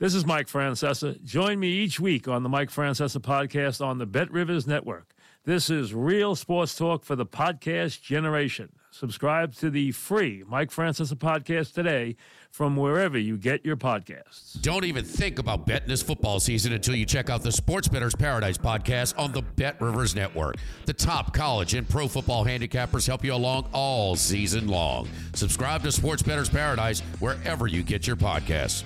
This 0.00 0.14
is 0.14 0.24
Mike 0.24 0.46
Francesa. 0.46 1.22
Join 1.24 1.60
me 1.60 1.68
each 1.68 2.00
week 2.00 2.26
on 2.26 2.42
the 2.42 2.48
Mike 2.48 2.70
Francesa 2.70 3.18
podcast 3.20 3.84
on 3.84 3.98
the 3.98 4.06
Bet 4.06 4.30
Rivers 4.30 4.66
Network. 4.66 5.14
This 5.44 5.68
is 5.68 5.92
real 5.92 6.34
sports 6.34 6.74
talk 6.74 7.04
for 7.04 7.16
the 7.16 7.26
podcast 7.26 8.00
generation. 8.00 8.70
Subscribe 8.92 9.54
to 9.56 9.68
the 9.68 9.92
free 9.92 10.42
Mike 10.48 10.70
Francesa 10.70 11.16
podcast 11.16 11.74
today 11.74 12.16
from 12.50 12.76
wherever 12.76 13.18
you 13.18 13.36
get 13.36 13.62
your 13.62 13.76
podcasts. 13.76 14.58
Don't 14.62 14.86
even 14.86 15.04
think 15.04 15.38
about 15.38 15.66
betting 15.66 15.88
this 15.88 16.02
football 16.02 16.40
season 16.40 16.72
until 16.72 16.94
you 16.94 17.04
check 17.04 17.28
out 17.28 17.42
the 17.42 17.52
Sports 17.52 17.86
Better's 17.86 18.16
Paradise 18.16 18.56
podcast 18.56 19.18
on 19.18 19.32
the 19.32 19.42
Bet 19.42 19.78
Rivers 19.82 20.14
Network. 20.16 20.56
The 20.86 20.94
top 20.94 21.34
college 21.34 21.74
and 21.74 21.86
pro 21.86 22.08
football 22.08 22.42
handicappers 22.42 23.06
help 23.06 23.22
you 23.22 23.34
along 23.34 23.68
all 23.74 24.16
season 24.16 24.66
long. 24.66 25.10
Subscribe 25.34 25.82
to 25.82 25.92
Sports 25.92 26.22
Better's 26.22 26.48
Paradise 26.48 27.00
wherever 27.18 27.66
you 27.66 27.82
get 27.82 28.06
your 28.06 28.16
podcasts. 28.16 28.84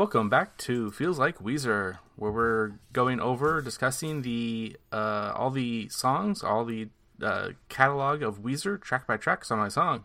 Welcome 0.00 0.30
back 0.30 0.56
to 0.60 0.90
Feels 0.90 1.18
Like 1.18 1.40
Weezer, 1.40 1.98
where 2.16 2.32
we're 2.32 2.72
going 2.90 3.20
over 3.20 3.60
discussing 3.60 4.22
the 4.22 4.78
uh, 4.90 5.34
all 5.36 5.50
the 5.50 5.90
songs, 5.90 6.42
all 6.42 6.64
the 6.64 6.88
uh, 7.22 7.50
catalog 7.68 8.22
of 8.22 8.38
Weezer, 8.42 8.80
track 8.80 9.06
by 9.06 9.18
track, 9.18 9.44
song 9.44 9.58
by 9.58 9.68
song, 9.68 10.04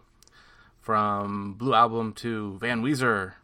from 0.81 1.53
Blue 1.53 1.73
Album 1.73 2.11
to 2.15 2.57
Van 2.57 2.83
Weezer, 2.83 3.35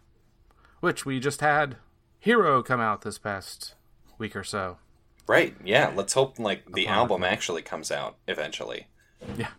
which 0.81 1.05
we 1.05 1.21
just 1.21 1.39
had 1.39 1.77
Hero 2.19 2.61
come 2.61 2.81
out 2.81 3.03
this 3.03 3.17
past 3.17 3.75
week 4.17 4.35
or 4.35 4.43
so. 4.43 4.77
Right. 5.29 5.55
Yeah. 5.63 5.93
Let's 5.95 6.11
hope 6.11 6.37
like 6.37 6.69
the 6.73 6.83
Upon 6.83 6.97
album 6.97 7.23
actually 7.23 7.61
comes 7.61 7.91
out 7.93 8.17
eventually. 8.27 8.87
Yeah. 9.37 9.51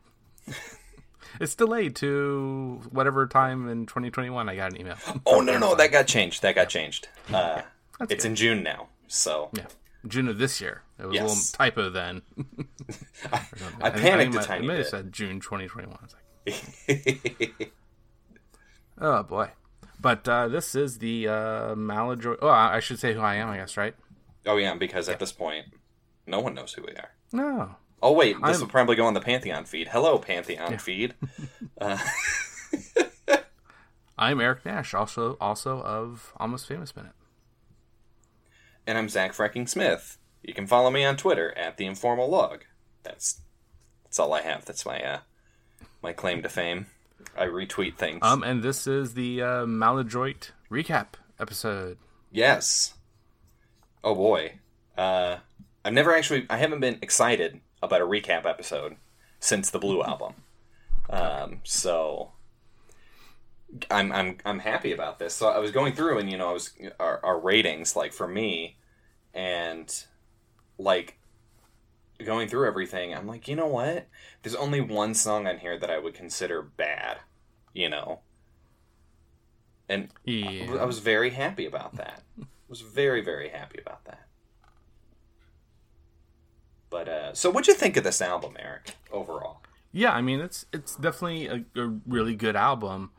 It's 1.40 1.54
delayed 1.54 1.96
to 1.96 2.80
whatever 2.90 3.26
time 3.26 3.68
in 3.68 3.86
2021. 3.86 4.48
I 4.48 4.56
got 4.56 4.72
an 4.72 4.80
email. 4.80 4.96
Oh 5.26 5.40
no, 5.40 5.52
no, 5.54 5.58
no, 5.58 5.74
that 5.76 5.90
got 5.92 6.06
changed. 6.06 6.42
That 6.42 6.54
got 6.54 6.68
changed. 6.68 7.08
Uh, 7.32 7.62
That's 7.98 8.12
it's 8.12 8.24
good. 8.24 8.30
in 8.30 8.36
June 8.36 8.62
now. 8.62 8.88
So 9.08 9.50
Yeah. 9.52 9.66
June 10.06 10.26
of 10.28 10.38
this 10.38 10.60
year. 10.60 10.82
It 10.98 11.06
was 11.06 11.16
a 11.18 11.22
little 11.22 11.36
typo 11.52 11.90
then. 11.90 12.22
I 13.80 13.90
panicked 13.90 14.34
a 14.34 14.40
I 14.40 14.42
tiny 14.42 14.66
may 14.66 14.74
have 14.74 14.82
bit. 14.84 14.90
said 14.90 15.12
June 15.12 15.40
2021. 15.40 15.96
I 15.96 16.06
like, 16.48 17.72
oh 19.00 19.22
boy. 19.22 19.50
But 20.00 20.26
uh, 20.28 20.48
this 20.48 20.74
is 20.74 20.98
the 20.98 21.28
uh, 21.28 21.74
Maladroit. 21.76 22.38
Oh, 22.42 22.48
I 22.48 22.76
I 22.76 22.80
should 22.80 22.98
say 22.98 23.14
who 23.14 23.20
I 23.20 23.36
am, 23.36 23.48
I 23.50 23.58
guess, 23.58 23.76
right? 23.76 23.94
oh 24.46 24.56
yeah, 24.56 24.74
because 24.74 25.08
at 25.08 25.20
this 25.20 25.30
point, 25.32 25.66
no 26.26 26.40
one 26.40 26.54
knows 26.54 26.72
who 26.72 26.82
we 26.82 26.92
are. 26.96 27.10
No. 27.32 27.76
Oh 28.02 28.12
wait, 28.12 28.36
this 28.42 28.56
I'm- 28.56 28.60
will 28.60 28.68
probably 28.68 28.96
go 28.96 29.06
on 29.06 29.14
the 29.14 29.20
Pantheon 29.20 29.64
feed. 29.64 29.88
Hello, 29.88 30.18
Pantheon 30.18 30.78
feed. 30.78 31.14
Uh, 31.80 31.98
I'm 34.18 34.40
Eric 34.40 34.64
Nash, 34.64 34.94
also 34.94 35.36
also 35.40 35.80
of 35.82 36.32
Almost 36.36 36.66
Famous 36.68 36.94
Minute. 36.94 37.12
and 38.86 38.98
I'm 38.98 39.08
Zach 39.08 39.32
Fracking 39.32 39.68
Smith. 39.68 40.18
You 40.42 40.54
can 40.54 40.66
follow 40.66 40.90
me 40.90 41.04
on 41.04 41.16
Twitter 41.16 41.56
at 41.56 41.76
the 41.78 41.86
Informal 41.86 42.28
Log. 42.30 42.64
That's 43.02 43.40
that's 44.04 44.18
all 44.18 44.32
I 44.32 44.42
have. 44.42 44.64
That's 44.64 44.86
my 44.86 45.02
uh, 45.02 45.18
my 46.02 46.12
claim 46.12 46.42
to 46.42 46.48
fame. 46.48 46.86
I 47.36 47.46
retweet 47.46 47.96
things. 47.96 48.20
Um, 48.22 48.42
and 48.42 48.62
this 48.62 48.86
is 48.86 49.14
the 49.14 49.42
uh, 49.42 49.66
Maladroit 49.66 50.50
recap 50.70 51.14
episode. 51.40 51.98
Yes. 52.30 52.94
Oh 54.04 54.14
boy. 54.14 54.58
Uh, 54.96 55.38
I've 55.84 55.92
never 55.94 56.14
actually. 56.14 56.46
I 56.50 56.58
haven't 56.58 56.80
been 56.80 56.98
excited 57.02 57.60
about 57.82 58.00
a 58.00 58.06
recap 58.06 58.46
episode 58.46 58.96
since 59.40 59.70
the 59.70 59.78
Blue 59.78 60.02
album. 60.02 60.34
Um, 61.10 61.60
so 61.64 62.32
I'm 63.90 64.12
I'm 64.12 64.38
I'm 64.44 64.58
happy 64.60 64.92
about 64.92 65.18
this. 65.18 65.34
So 65.34 65.48
I 65.48 65.58
was 65.58 65.70
going 65.70 65.94
through 65.94 66.18
and 66.18 66.30
you 66.30 66.36
know 66.38 66.50
I 66.50 66.52
was 66.52 66.72
our, 67.00 67.24
our 67.24 67.40
ratings 67.40 67.96
like 67.96 68.12
for 68.12 68.28
me, 68.28 68.76
and 69.34 69.92
like 70.78 71.18
going 72.24 72.48
through 72.48 72.66
everything. 72.66 73.14
I'm 73.14 73.26
like, 73.26 73.48
you 73.48 73.56
know 73.56 73.66
what? 73.66 74.08
There's 74.42 74.54
only 74.54 74.80
one 74.80 75.14
song 75.14 75.46
on 75.46 75.58
here 75.58 75.78
that 75.78 75.90
I 75.90 75.98
would 75.98 76.14
consider 76.14 76.62
bad. 76.62 77.18
You 77.74 77.88
know. 77.88 78.20
And 79.88 80.10
Yeah. 80.24 80.76
I 80.80 80.84
was 80.84 81.00
very 81.00 81.30
happy 81.30 81.66
about 81.66 81.96
that. 81.96 82.22
I 82.40 82.44
was 82.68 82.80
very, 82.80 83.20
very 83.20 83.50
happy 83.50 83.78
about 83.80 84.04
that. 84.06 84.21
But 86.92 87.08
uh, 87.08 87.32
so, 87.32 87.50
what'd 87.50 87.66
you 87.66 87.74
think 87.74 87.96
of 87.96 88.04
this 88.04 88.20
album, 88.20 88.54
Eric? 88.58 88.96
Overall, 89.10 89.62
Yeah, 89.92 90.12
I 90.12 90.20
mean 90.20 90.40
it's 90.40 90.66
it's 90.74 90.94
definitely 90.94 91.46
a, 91.46 91.80
a 91.80 91.88
really 92.06 92.36
good 92.36 92.54
album. 92.54 93.10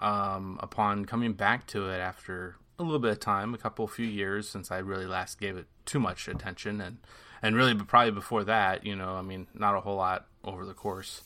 Um, 0.00 0.58
upon 0.62 1.06
coming 1.06 1.32
back 1.32 1.66
to 1.68 1.88
it 1.88 1.98
after 1.98 2.56
a 2.78 2.82
little 2.82 2.98
bit 2.98 3.12
of 3.12 3.20
time, 3.20 3.54
a 3.54 3.58
couple 3.58 3.86
few 3.86 4.06
years 4.06 4.46
since 4.46 4.70
I 4.70 4.78
really 4.78 5.06
last 5.06 5.40
gave 5.40 5.56
it 5.56 5.66
too 5.86 5.98
much 5.98 6.28
attention, 6.28 6.82
and 6.82 6.98
and 7.40 7.56
really 7.56 7.72
but 7.72 7.86
probably 7.86 8.10
before 8.10 8.44
that, 8.44 8.84
you 8.84 8.94
know, 8.94 9.14
I 9.14 9.22
mean, 9.22 9.46
not 9.54 9.74
a 9.74 9.80
whole 9.80 9.96
lot 9.96 10.26
over 10.44 10.66
the 10.66 10.74
course 10.74 11.22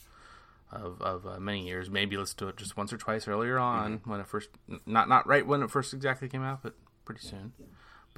of 0.71 1.01
of 1.01 1.27
uh, 1.27 1.39
many 1.39 1.67
years. 1.67 1.89
Maybe 1.89 2.15
let's 2.15 2.33
do 2.33 2.47
it 2.47 2.55
just 2.55 2.77
once 2.77 2.93
or 2.93 2.97
twice 2.97 3.27
earlier 3.27 3.59
on 3.59 3.99
when 4.05 4.21
it 4.21 4.27
first, 4.27 4.49
not 4.85 5.09
not 5.09 5.27
right 5.27 5.45
when 5.45 5.63
it 5.63 5.69
first 5.69 5.93
exactly 5.93 6.29
came 6.29 6.43
out, 6.43 6.63
but 6.63 6.75
pretty 7.03 7.21
soon. 7.21 7.51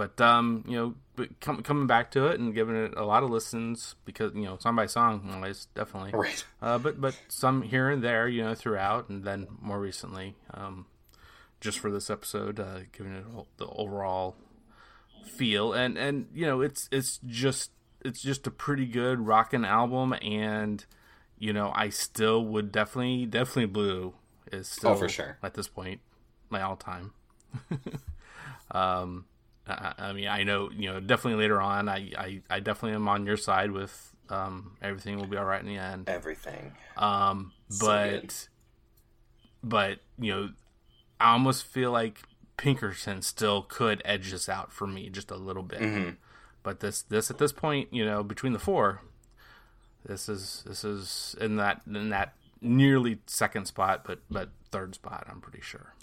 But 0.01 0.19
um, 0.19 0.63
you 0.67 0.75
know, 0.75 0.95
but 1.15 1.39
com- 1.41 1.61
coming 1.61 1.85
back 1.85 2.09
to 2.11 2.25
it 2.25 2.39
and 2.39 2.55
giving 2.55 2.75
it 2.75 2.95
a 2.97 3.05
lot 3.05 3.21
of 3.21 3.29
listens 3.29 3.93
because 4.03 4.33
you 4.33 4.41
know, 4.45 4.57
song 4.57 4.75
by 4.75 4.87
song, 4.87 5.29
always 5.31 5.67
definitely. 5.75 6.09
Right. 6.11 6.43
Uh, 6.59 6.79
but 6.79 6.99
but 6.99 7.15
some 7.27 7.61
here 7.61 7.87
and 7.87 8.03
there, 8.03 8.27
you 8.27 8.43
know, 8.43 8.55
throughout, 8.55 9.09
and 9.09 9.23
then 9.23 9.45
more 9.61 9.79
recently, 9.79 10.33
um, 10.55 10.87
just 11.59 11.77
for 11.77 11.91
this 11.91 12.09
episode, 12.09 12.59
uh, 12.59 12.79
giving 12.91 13.13
it 13.13 13.25
the 13.57 13.67
overall 13.67 14.35
feel, 15.37 15.71
and 15.73 15.99
and 15.99 16.29
you 16.33 16.47
know, 16.47 16.61
it's 16.61 16.89
it's 16.91 17.19
just 17.27 17.69
it's 18.03 18.23
just 18.23 18.47
a 18.47 18.51
pretty 18.51 18.87
good 18.87 19.19
rocking 19.19 19.65
album, 19.65 20.15
and 20.23 20.83
you 21.37 21.53
know, 21.53 21.71
I 21.75 21.89
still 21.89 22.43
would 22.43 22.71
definitely 22.71 23.27
definitely 23.27 23.67
blue 23.67 24.15
is 24.51 24.67
still 24.67 24.91
Oh, 24.91 24.95
for 24.95 25.07
sure. 25.09 25.37
at 25.43 25.53
this 25.53 25.67
point 25.67 26.01
my 26.49 26.63
all 26.63 26.75
time. 26.75 27.11
um, 28.71 29.25
I, 29.67 29.93
I 29.97 30.13
mean, 30.13 30.27
I 30.27 30.43
know 30.43 30.69
you 30.71 30.91
know 30.91 30.99
definitely 30.99 31.41
later 31.41 31.61
on, 31.61 31.89
I 31.89 32.11
I, 32.17 32.41
I 32.49 32.59
definitely 32.59 32.95
am 32.95 33.07
on 33.07 33.25
your 33.25 33.37
side 33.37 33.71
with 33.71 34.15
um, 34.29 34.77
everything 34.81 35.17
will 35.17 35.27
be 35.27 35.37
all 35.37 35.45
right 35.45 35.61
in 35.61 35.67
the 35.67 35.77
end. 35.77 36.09
everything. 36.09 36.73
Um, 36.97 37.51
but 37.79 38.21
good. 38.21 38.33
but 39.63 39.99
you 40.17 40.33
know, 40.33 40.49
I 41.19 41.33
almost 41.33 41.65
feel 41.65 41.91
like 41.91 42.21
Pinkerton 42.57 43.21
still 43.21 43.63
could 43.63 44.01
edge 44.05 44.31
this 44.31 44.47
out 44.47 44.71
for 44.71 44.87
me 44.87 45.09
just 45.09 45.31
a 45.31 45.35
little 45.35 45.63
bit. 45.63 45.81
Mm-hmm. 45.81 46.09
But 46.63 46.79
this 46.79 47.01
this 47.01 47.29
at 47.29 47.37
this 47.37 47.51
point, 47.51 47.93
you 47.93 48.05
know, 48.05 48.23
between 48.23 48.53
the 48.53 48.59
four, 48.59 49.01
this 50.05 50.29
is 50.29 50.63
this 50.65 50.83
is 50.83 51.35
in 51.39 51.57
that 51.57 51.81
in 51.87 52.09
that 52.09 52.33
nearly 52.61 53.19
second 53.25 53.65
spot, 53.65 54.03
but 54.05 54.19
but 54.29 54.49
third 54.71 54.95
spot. 54.95 55.27
I'm 55.29 55.41
pretty 55.41 55.61
sure. 55.61 55.95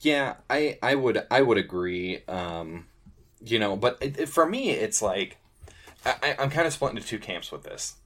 Yeah, 0.00 0.36
I 0.48 0.78
I 0.82 0.94
would 0.94 1.26
I 1.30 1.42
would 1.42 1.58
agree. 1.58 2.22
Um, 2.26 2.86
you 3.44 3.58
know, 3.58 3.76
but 3.76 3.98
it, 4.00 4.18
it- 4.18 4.28
for 4.28 4.46
me, 4.46 4.70
it's 4.70 5.02
like 5.02 5.38
I, 6.06 6.34
I'm 6.38 6.50
kind 6.50 6.66
of 6.66 6.72
split 6.72 6.90
into 6.90 7.02
two 7.06 7.18
camps 7.18 7.50
with 7.52 7.64
this. 7.64 7.96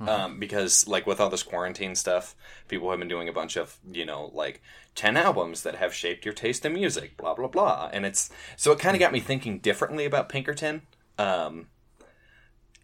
Um, 0.00 0.38
because 0.38 0.86
like 0.86 1.08
with 1.08 1.20
all 1.20 1.28
this 1.28 1.42
quarantine 1.42 1.96
stuff, 1.96 2.36
people 2.68 2.88
have 2.90 3.00
been 3.00 3.08
doing 3.08 3.28
a 3.28 3.32
bunch 3.32 3.56
of 3.56 3.78
you 3.90 4.06
know 4.06 4.30
like 4.32 4.62
ten 4.94 5.16
albums 5.16 5.64
that 5.64 5.74
have 5.74 5.92
shaped 5.92 6.24
your 6.24 6.34
taste 6.34 6.64
in 6.64 6.72
music, 6.72 7.16
blah 7.16 7.34
blah 7.34 7.48
blah, 7.48 7.90
and 7.92 8.06
it's 8.06 8.30
so 8.56 8.70
it 8.70 8.78
kind 8.78 8.94
of 8.94 9.00
got 9.00 9.10
me 9.12 9.18
thinking 9.18 9.58
differently 9.58 10.04
about 10.04 10.28
Pinkerton. 10.28 10.82
Um, 11.18 11.66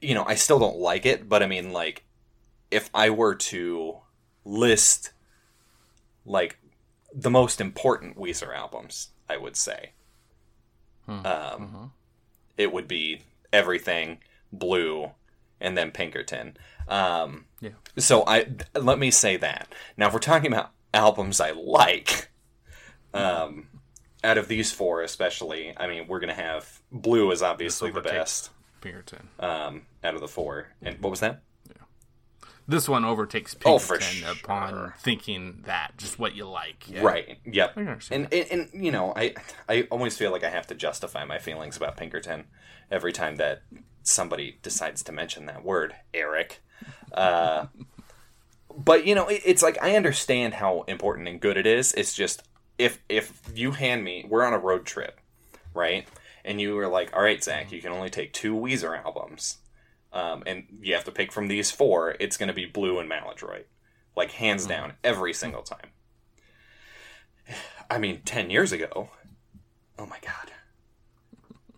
you 0.01 0.13
know, 0.15 0.25
I 0.27 0.35
still 0.35 0.59
don't 0.59 0.79
like 0.79 1.07
it, 1.07 1.29
but 1.29 1.41
I 1.41 1.47
mean, 1.47 1.73
like, 1.73 2.03
if 2.73 2.91
I 2.93 3.11
were 3.11 3.37
to 3.37 3.99
list 4.45 5.13
like 6.27 6.59
the 7.15 7.31
most 7.31 7.61
important 7.61 8.19
Weezer 8.19 8.53
albums, 8.53 9.11
I 9.29 9.37
would 9.37 9.57
say. 9.57 9.91
Um, 11.09 11.93
It 12.57 12.73
would 12.73 12.89
be 12.89 13.23
Everything, 13.53 14.19
Blue, 14.53 15.11
and 15.61 15.77
then 15.77 15.91
Pinkerton. 15.91 16.57
Um, 16.89 17.47
Yeah. 17.61 17.71
So 17.99 18.25
I 18.27 18.47
let 18.75 18.99
me 18.99 19.11
say 19.11 19.37
that. 19.37 19.73
Now, 19.97 20.09
if 20.09 20.13
we're 20.13 20.19
talking 20.21 20.53
about 20.53 20.73
albums 20.93 21.41
I 21.41 21.51
like, 21.53 22.31
um, 23.13 23.69
out 24.23 24.39
of 24.39 24.49
these 24.49 24.73
four, 24.73 25.03
especially, 25.03 25.73
I 25.77 25.87
mean, 25.87 26.07
we're 26.09 26.21
gonna 26.21 26.35
have 26.35 26.81
Blue 26.91 27.31
is 27.31 27.43
obviously 27.43 27.91
the 27.91 28.01
best 28.01 28.51
Pinkerton. 28.81 29.29
um, 29.39 29.83
out 30.03 30.15
of 30.15 30.21
the 30.21 30.29
four. 30.29 30.69
And 30.83 30.99
what 31.01 31.11
was 31.11 31.21
that? 31.21 31.43
This 32.67 32.89
one 32.89 33.05
overtakes 33.05 33.53
Pinkerton 33.55 33.73
Oh, 33.75 33.79
for 33.79 34.33
upon 34.33 34.71
sure. 34.71 34.95
thinking 34.99 35.63
that 35.67 35.93
just 35.99 36.19
what 36.19 36.35
you 36.35 36.47
like. 36.49 36.89
Yeah. 36.89 37.03
Right. 37.03 37.39
Yep. 37.45 37.71
I 37.71 37.75
can 37.75 37.89
understand 37.89 38.29
And, 38.33 38.35
and 38.51 38.71
and 38.73 38.85
you 38.85 38.91
know, 38.91 39.13
I 39.15 39.35
I 39.69 39.83
always 39.91 40.17
feel 40.17 40.31
like 40.33 40.45
I 40.45 40.51
have 40.51 40.67
to 40.69 40.75
justify 40.75 41.25
my 41.25 41.39
feelings 41.39 41.77
about 41.77 41.97
Pinkerton 41.97 42.45
every 42.91 43.13
time 43.13 43.37
that 43.37 43.63
somebody 44.03 44.59
decides 44.63 45.03
to 45.05 45.13
mention 45.13 45.47
that 45.47 45.65
word, 45.65 45.95
Eric. 46.15 46.61
Uh, 47.13 47.67
but 48.77 49.07
you 49.07 49.15
know, 49.15 49.29
it, 49.29 49.43
it's 49.45 49.63
like 49.63 49.79
I 49.83 49.95
understand 49.97 50.55
how 50.55 50.83
important 50.89 51.29
and 51.29 51.41
good 51.41 51.57
it 51.57 51.67
is. 51.67 51.93
It's 51.93 52.15
just 52.15 52.43
if 52.79 52.99
if 53.09 53.43
you 53.55 53.73
hand 53.73 54.05
me, 54.05 54.25
we're 54.29 54.45
on 54.45 54.53
a 54.53 54.59
road 54.59 54.85
trip, 54.87 55.21
right? 55.75 56.07
And 56.47 56.61
you 56.61 56.75
were 56.75 56.89
like, 56.89 57.15
"All 57.15 57.23
right, 57.23 57.43
Zach, 57.43 57.73
you 57.73 57.81
can 57.81 57.93
only 57.93 58.11
take 58.11 58.33
two 58.33 58.55
Weezer 58.55 59.03
albums, 59.05 59.59
um, 60.15 60.43
and 60.47 60.65
you 60.81 60.95
have 60.95 61.05
to 61.05 61.13
pick 61.13 61.31
from 61.31 61.49
these 61.49 61.71
four. 61.71 62.17
It's 62.19 62.39
going 62.39 62.49
to 62.49 62.55
be 62.55 62.65
Blue 62.65 62.99
and 62.99 63.09
Maladroit, 63.09 63.67
like 64.17 64.31
hands 64.33 64.67
down, 64.67 64.95
every 65.05 65.35
single 65.35 65.63
time." 65.63 65.91
I 67.91 67.99
mean, 67.99 68.23
10 68.25 68.51
years 68.51 68.73
ago. 68.73 69.11
Oh 69.99 70.07
my 70.07 70.19
god. 70.21 70.53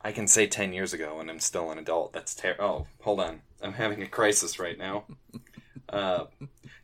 I 0.03 0.12
can 0.12 0.27
say 0.29 0.47
10 0.47 0.73
years 0.73 0.93
ago 0.93 1.19
and 1.21 1.29
I'm 1.31 1.41
still 1.41 1.71
an 1.71 1.79
adult. 1.79 2.12
That's 2.12 2.35
ter- 2.35 2.56
Oh, 2.61 2.87
hold 3.00 3.21
on. 3.21 3.43
I'm 3.61 3.73
having 3.73 4.03
a 4.03 4.06
crisis 4.06 4.59
right 4.59 4.79
now. 4.79 5.05
Uh, 5.88 6.25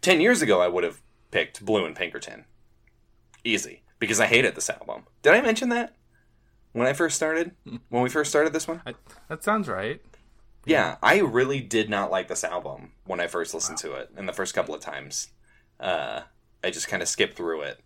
10 0.03 0.21
years 0.21 0.43
ago, 0.43 0.61
I 0.61 0.69
would 0.69 0.85
have 0.85 1.03
picked 1.33 1.65
Blue 1.65 1.85
and 1.85 1.97
Pinkerton. 1.97 2.45
Easy. 3.43 3.83
Because 3.99 4.21
I 4.21 4.27
hated 4.27 4.55
this 4.55 4.71
album. 4.71 5.07
Did 5.23 5.33
I 5.35 5.41
mention 5.41 5.71
that? 5.71 5.97
When 6.71 6.87
I 6.87 6.93
first 6.93 7.17
started? 7.17 7.51
When 7.89 8.05
we 8.05 8.09
first 8.09 8.31
started 8.31 8.53
this 8.53 8.69
one? 8.69 8.81
I, 8.87 8.95
that 9.29 9.43
sounds 9.43 9.69
right. 9.69 10.01
Yeah, 10.65 10.97
I 11.03 11.19
really 11.19 11.61
did 11.61 11.91
not 11.91 12.11
like 12.11 12.29
this 12.29 12.45
album 12.45 12.93
when 13.05 13.21
I 13.21 13.27
first 13.27 13.55
listened 13.55 13.79
to 13.79 13.95
it, 13.95 14.11
and 14.17 14.29
the 14.29 14.33
first 14.33 14.55
couple 14.55 14.75
of 14.75 14.81
times. 14.81 15.29
Uh, 15.81 16.23
I 16.63 16.71
just 16.71 16.89
kind 16.89 17.03
of 17.03 17.09
skipped 17.09 17.37
through 17.37 17.63
it. 17.63 17.81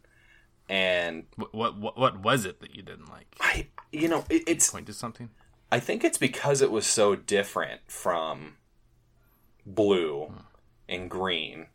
And 0.68 1.24
What, 1.36 1.78
what 1.78 1.96
what 1.96 2.20
was 2.20 2.44
it 2.44 2.60
that 2.60 2.74
you 2.74 2.82
didn't 2.82 3.08
like? 3.08 3.36
I, 3.40 3.68
you 3.92 4.08
know, 4.08 4.24
it, 4.28 4.42
it's 4.46 4.70
Point 4.70 4.86
to 4.86 4.92
something. 4.92 5.30
I 5.70 5.80
think 5.80 6.04
it's 6.04 6.18
because 6.18 6.60
it 6.60 6.70
was 6.70 6.86
so 6.86 7.16
different 7.16 7.80
from 7.86 8.56
blue 9.64 10.32
and 10.88 11.10
green, 11.10 11.66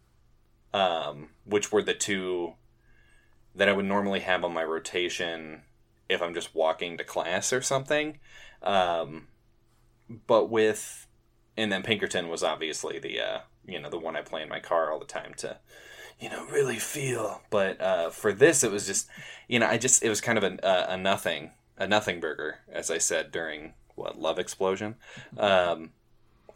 um, 0.74 1.30
which 1.46 1.72
were 1.72 1.82
the 1.82 1.94
two 1.94 2.54
that 3.56 3.68
I 3.68 3.74
would 3.74 3.86
normally 3.86 4.22
have 4.22 4.44
on 4.46 4.54
my 4.54 4.64
rotation 4.64 5.64
if 6.08 6.22
I'm 6.22 6.34
just 6.34 6.54
walking 6.54 6.98
to 6.98 7.04
class 7.04 7.52
or 7.52 7.62
something. 7.62 8.20
Um, 8.62 9.28
but 10.28 10.50
with, 10.50 11.08
and 11.58 11.72
then 11.72 11.84
Pinkerton 11.84 12.28
was 12.28 12.44
obviously 12.44 13.00
the, 13.00 13.20
uh, 13.20 13.40
you 13.66 13.80
know, 13.80 13.90
the 13.90 14.00
one 14.00 14.16
I 14.16 14.22
play 14.22 14.42
in 14.42 14.50
my 14.50 14.60
car 14.60 14.92
all 14.92 15.00
the 15.00 15.06
time 15.06 15.34
to, 15.38 15.58
you 16.20 16.30
know, 16.30 16.46
really 16.48 16.78
feel. 16.78 17.42
But 17.50 17.80
uh, 17.82 18.10
for 18.10 18.34
this, 18.34 18.64
it 18.64 18.72
was 18.72 18.86
just, 18.86 19.08
you 19.48 19.60
know, 19.60 19.68
I 19.68 19.78
just, 19.78 20.04
it 20.04 20.10
was 20.10 20.22
kind 20.22 20.38
of 20.38 20.44
a, 20.44 20.58
a, 20.64 20.94
a 20.94 20.98
nothing, 20.98 21.52
a 21.78 21.88
nothing 21.88 22.20
burger, 22.20 22.60
as 22.72 22.90
I 22.92 22.98
said 22.98 23.32
during 23.32 23.74
what 23.96 24.20
Love 24.20 24.40
Explosion. 24.40 24.96
Um, 25.38 25.92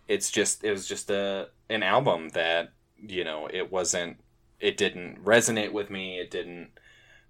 it's 0.07 0.31
just, 0.31 0.63
it 0.63 0.71
was 0.71 0.87
just 0.87 1.09
a 1.09 1.49
an 1.69 1.83
album 1.83 2.29
that, 2.29 2.71
you 2.99 3.23
know, 3.23 3.49
it 3.51 3.71
wasn't, 3.71 4.17
it 4.59 4.77
didn't 4.77 5.23
resonate 5.23 5.71
with 5.71 5.89
me. 5.89 6.19
It 6.19 6.31
didn't 6.31 6.69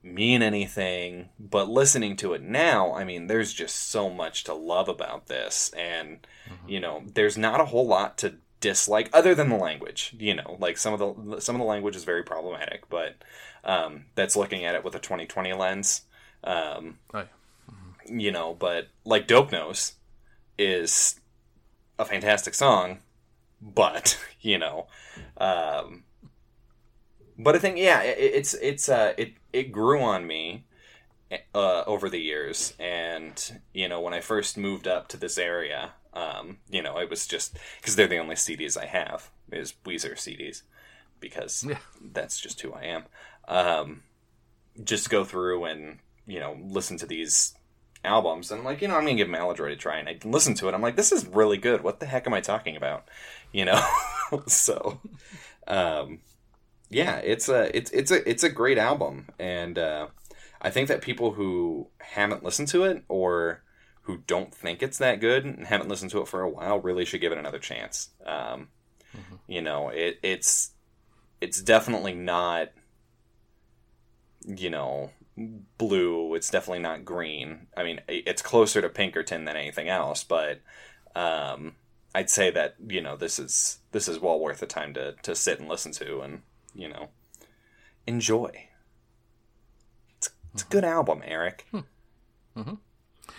mean 0.05 0.41
anything. 0.41 1.29
But 1.39 1.67
listening 1.69 2.15
to 2.17 2.33
it 2.33 2.41
now, 2.41 2.93
I 2.93 3.03
mean, 3.03 3.27
there's 3.27 3.51
just 3.53 3.89
so 3.89 4.09
much 4.09 4.43
to 4.45 4.53
love 4.53 4.87
about 4.87 5.27
this, 5.27 5.71
and 5.75 6.25
you 6.67 6.79
know, 6.79 7.03
there's 7.13 7.37
not 7.37 7.59
a 7.59 7.65
whole 7.65 7.87
lot 7.87 8.17
to 8.19 8.35
dislike 8.61 9.09
other 9.13 9.35
than 9.35 9.49
the 9.49 9.57
language. 9.57 10.15
You 10.17 10.35
know, 10.35 10.57
like 10.59 10.77
some 10.77 10.93
of 10.93 10.99
the 10.99 11.39
some 11.41 11.55
of 11.55 11.59
the 11.59 11.65
language 11.67 11.95
is 11.95 12.03
very 12.03 12.23
problematic, 12.23 12.87
but 12.89 13.15
um, 13.63 14.05
that's 14.15 14.35
looking 14.35 14.63
at 14.63 14.75
it 14.75 14.83
with 14.83 14.95
a 14.95 14.99
2020 14.99 15.53
lens. 15.53 16.01
Um, 16.43 16.99
Oh, 17.13 17.19
yeah. 17.19 17.25
you 18.17 18.31
know, 18.31 18.53
but 18.53 18.89
like 19.03 19.25
Dope 19.27 19.51
Nose 19.51 19.93
is 20.59 21.19
a 21.97 22.05
fantastic 22.05 22.53
song, 22.53 22.99
but 23.61 24.17
you 24.41 24.57
know, 24.59 24.85
um, 25.37 26.03
but 27.37 27.55
I 27.55 27.59
think 27.59 27.77
yeah, 27.77 28.01
it, 28.03 28.17
it's 28.19 28.53
it's 28.55 28.87
uh 28.89 29.13
it 29.17 29.33
it 29.55 29.71
grew 29.71 30.01
on 30.01 30.27
me 30.27 30.65
uh, 31.53 31.83
over 31.87 32.09
the 32.09 32.19
years, 32.19 32.73
and 32.79 33.59
you 33.73 33.87
know 33.87 34.01
when 34.01 34.13
I 34.13 34.21
first 34.21 34.57
moved 34.57 34.87
up 34.87 35.07
to 35.09 35.17
this 35.17 35.37
area, 35.37 35.93
um, 36.13 36.57
you 36.69 36.81
know 36.81 36.97
it 36.99 37.09
was 37.09 37.25
just 37.25 37.57
because 37.79 37.95
they're 37.95 38.07
the 38.07 38.19
only 38.19 38.35
CDs 38.35 38.77
I 38.77 38.85
have 38.85 39.31
is 39.51 39.73
Weezer 39.85 40.13
CDs 40.15 40.63
because 41.19 41.63
Yeah. 41.63 41.77
that's 42.01 42.39
just 42.39 42.61
who 42.61 42.73
I 42.73 42.83
am. 42.83 43.03
Um, 43.47 44.03
just 44.83 45.09
go 45.09 45.23
through 45.23 45.65
and 45.65 45.99
you 46.27 46.39
know 46.39 46.57
listen 46.61 46.97
to 46.97 47.05
these 47.05 47.55
albums. 48.03 48.51
And 48.51 48.59
I'm 48.59 48.65
like 48.65 48.81
you 48.81 48.87
know 48.87 48.95
I'm 48.95 49.03
gonna 49.05 49.15
give 49.15 49.29
Maladroit 49.29 49.71
a 49.71 49.75
try 49.75 49.97
and 49.97 50.09
I 50.09 50.17
listen 50.23 50.53
to 50.55 50.67
it. 50.67 50.73
I'm 50.73 50.81
like 50.81 50.95
this 50.97 51.11
is 51.11 51.25
really 51.27 51.57
good. 51.57 51.81
What 51.81 51.99
the 51.99 52.05
heck 52.05 52.27
am 52.27 52.33
I 52.33 52.41
talking 52.41 52.75
about? 52.75 53.07
You 53.51 53.65
know? 53.65 53.81
So 54.47 54.99
um 55.67 56.19
yeah 56.89 57.17
it's 57.17 57.49
a 57.49 57.75
it's 57.75 57.91
it's 57.91 58.11
a 58.11 58.29
it's 58.29 58.43
a 58.43 58.49
great 58.49 58.77
album 58.77 59.27
and 59.39 59.77
uh 59.77 60.07
I 60.61 60.71
think 60.71 60.87
that 60.87 61.01
people 61.01 61.33
who 61.33 61.89
haven't 61.99 62.43
listened 62.43 62.69
to 62.69 62.85
it 62.85 63.03
or 63.07 63.61
who 64.03 64.17
don't 64.25 64.53
think 64.53 64.81
it's 64.81 64.97
that 64.97 65.19
good 65.19 65.45
and 65.45 65.65
haven't 65.67 65.89
listened 65.89 66.11
to 66.11 66.21
it 66.21 66.27
for 66.27 66.41
a 66.41 66.49
while 66.49 66.79
really 66.79 67.05
should 67.05 67.21
give 67.21 67.31
it 67.31 67.37
another 67.37 67.59
chance. 67.59 68.09
Um 68.25 68.69
you 69.47 69.61
know 69.61 69.89
it 69.89 70.19
it's 70.23 70.71
it's 71.41 71.61
definitely 71.61 72.13
not 72.13 72.69
you 74.45 74.69
know 74.69 75.11
blue 75.77 76.33
it's 76.35 76.49
definitely 76.49 76.79
not 76.79 77.05
green. 77.05 77.67
I 77.75 77.83
mean 77.83 78.01
it's 78.07 78.41
closer 78.41 78.81
to 78.81 78.89
pinkerton 78.89 79.45
than 79.45 79.55
anything 79.55 79.89
else 79.89 80.23
but 80.23 80.61
um 81.15 81.75
i'd 82.13 82.29
say 82.29 82.51
that 82.51 82.75
you 82.87 83.01
know 83.01 83.15
this 83.15 83.39
is 83.39 83.79
this 83.91 84.07
is 84.07 84.19
well 84.19 84.39
worth 84.39 84.59
the 84.59 84.65
time 84.65 84.93
to 84.93 85.13
to 85.23 85.35
sit 85.35 85.59
and 85.59 85.69
listen 85.69 85.91
to 85.93 86.21
and 86.21 86.41
you 86.75 86.87
know 86.89 87.09
enjoy. 88.05 88.51
It's, 90.17 90.29
it's 90.53 90.63
a 90.63 90.67
good 90.67 90.85
album 90.85 91.21
eric. 91.25 91.65
Hmm. 91.71 91.79
Mm-hmm. 92.57 92.73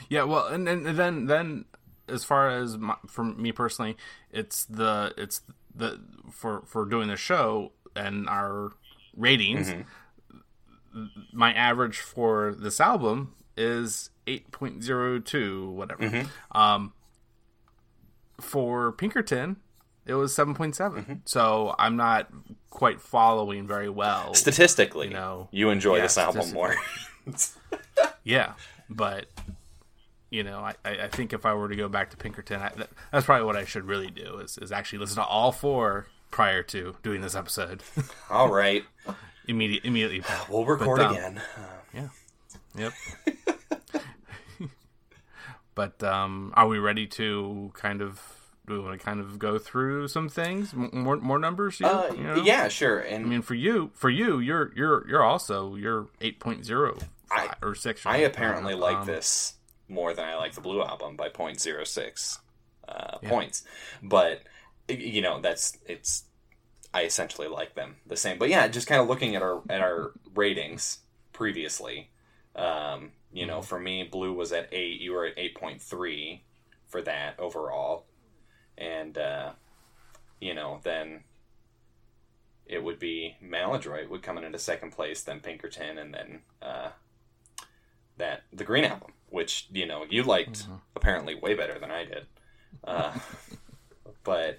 Yeah, 0.08 0.24
well, 0.24 0.46
and, 0.46 0.68
and 0.68 0.86
then 0.86 1.26
then 1.26 1.64
as 2.08 2.24
far 2.24 2.50
as 2.50 2.78
my, 2.78 2.96
for 3.06 3.24
me 3.24 3.52
personally, 3.52 3.96
it's 4.30 4.64
the 4.64 5.14
it's 5.16 5.42
the 5.74 6.00
for 6.30 6.62
for 6.66 6.84
doing 6.84 7.08
the 7.08 7.16
show 7.16 7.72
and 7.94 8.28
our 8.28 8.72
ratings. 9.16 9.70
Mm-hmm. 9.70 11.06
My 11.32 11.52
average 11.52 11.98
for 11.98 12.54
this 12.58 12.80
album 12.80 13.34
is 13.56 14.10
eight 14.26 14.50
point 14.50 14.82
zero 14.82 15.18
two, 15.18 15.70
whatever. 15.70 16.02
Mm-hmm. 16.02 16.56
Um, 16.56 16.92
for 18.40 18.92
Pinkerton, 18.92 19.56
it 20.04 20.14
was 20.14 20.34
seven 20.34 20.54
So 21.24 21.74
I'm 21.78 21.96
not 21.96 22.30
quite 22.76 23.00
following 23.00 23.66
very 23.66 23.88
well. 23.88 24.34
statistically 24.34 25.08
You 25.08 25.14
know, 25.14 25.48
you 25.50 25.70
enjoy 25.70 25.96
yeah, 25.96 26.02
this 26.02 26.18
album 26.18 26.52
more 26.52 26.76
yeah, 28.22 28.52
but 28.90 29.26
you 30.28 30.44
know, 30.44 30.58
I, 30.58 30.74
I 30.84 31.08
think 31.08 31.32
if 31.32 31.46
I 31.46 31.54
were 31.54 31.70
to 31.70 31.74
go 31.74 31.88
back 31.88 32.10
to 32.10 32.18
Pinkerton, 32.18 32.60
I, 32.60 32.68
that, 32.76 32.90
that's 33.10 33.24
probably 33.24 33.46
what 33.46 33.56
I 33.56 33.64
should 33.64 33.84
really 33.84 34.10
do 34.10 34.40
is, 34.40 34.58
is 34.58 34.72
actually 34.72 34.98
listen 34.98 35.16
to 35.16 35.24
all 35.24 35.52
four 35.52 36.08
prior 36.30 36.62
to 36.64 36.96
doing 37.02 37.22
this 37.22 37.34
episode. 37.34 37.82
All 38.30 38.52
right, 38.52 38.84
Immediate, 39.48 39.84
immediately. 39.84 40.22
we'll 40.50 40.66
record 40.66 41.00
um, 41.00 41.12
again. 41.12 41.42
Yeah. 41.94 42.08
Yep. 42.76 42.92
but 45.74 46.02
um, 46.02 46.52
are 46.54 46.68
we 46.68 46.78
ready 46.78 47.06
to 47.06 47.70
kind 47.72 48.02
of 48.02 48.20
do 48.66 48.74
we 48.74 48.80
want 48.80 48.98
to 48.98 49.04
kind 49.04 49.20
of 49.20 49.38
go 49.38 49.58
through 49.58 50.08
some 50.08 50.28
things? 50.28 50.72
M- 50.72 50.90
More 50.92 51.16
more 51.16 51.38
numbers? 51.38 51.80
You, 51.80 51.86
Uh, 51.86 52.12
you 52.16 52.22
know? 52.24 52.34
Yeah, 52.42 52.68
sure. 52.68 52.98
And 53.00 53.24
I 53.26 53.28
mean, 53.28 53.42
for 53.42 53.54
you, 53.54 53.90
for 53.94 54.10
you, 54.10 54.38
you're 54.38 54.72
you're 54.74 55.08
you're 55.08 55.22
also 55.22 55.74
you're 55.76 56.08
8.0 56.20 57.02
I- 57.30 57.54
or 57.62 57.74
six. 57.74 58.04
or 58.04 58.10
I 58.10 58.18
apparently 58.18 58.74
like 58.74 58.96
Um, 58.98 59.06
this 59.06 59.54
more 59.88 60.12
than 60.14 60.24
I 60.28 60.34
like 60.36 60.54
the 60.54 60.60
Blue 60.60 60.82
album 60.82 61.16
by 61.16 61.28
0.06 61.28 62.38
uh, 62.88 63.18
Yeah. 63.22 63.28
points. 63.28 63.64
But 64.02 64.42
you 64.88 65.20
know, 65.22 65.40
that's 65.40 65.76
it's. 65.86 66.24
I 66.94 67.02
essentially 67.02 67.48
like 67.48 67.74
them 67.74 67.96
the 68.06 68.16
same. 68.16 68.38
But 68.38 68.48
yeah, 68.48 68.68
just 68.68 68.86
kind 68.86 69.00
of 69.02 69.08
looking 69.08 69.36
at 69.36 69.42
our 69.42 69.62
at 69.68 69.80
our 69.80 70.12
ratings 70.34 70.98
previously. 71.32 72.10
Um, 72.54 73.12
you 73.32 73.42
Mm-hmm. 73.42 73.48
know, 73.50 73.62
for 73.62 73.78
me, 73.78 74.02
Blue 74.04 74.32
was 74.32 74.50
at 74.52 74.68
eight. 74.72 74.98
You 75.00 75.12
were 75.12 75.26
at 75.26 75.36
8.3 75.36 76.40
for 76.88 77.02
that 77.02 77.38
overall, 77.38 78.06
and 78.78 79.16
uh, 79.18 79.50
you 80.40 80.54
know 80.54 80.80
then. 80.82 81.24
It 82.68 82.82
would 82.82 82.98
be 82.98 83.36
Maladroit 83.40 84.08
would 84.10 84.24
come 84.24 84.38
in 84.38 84.42
into 84.42 84.58
second 84.58 84.90
place, 84.90 85.22
then 85.22 85.38
Pinkerton, 85.38 85.98
and 85.98 86.12
then 86.12 86.40
uh, 86.60 86.88
that 88.16 88.42
the 88.52 88.64
Green 88.64 88.84
Album, 88.84 89.12
which 89.30 89.68
you 89.72 89.86
know 89.86 90.04
you 90.10 90.24
liked 90.24 90.66
apparently 90.96 91.36
way 91.36 91.54
better 91.54 91.78
than 91.78 91.92
I 91.92 92.04
did. 92.04 92.26
Uh, 92.82 93.12
but 94.24 94.58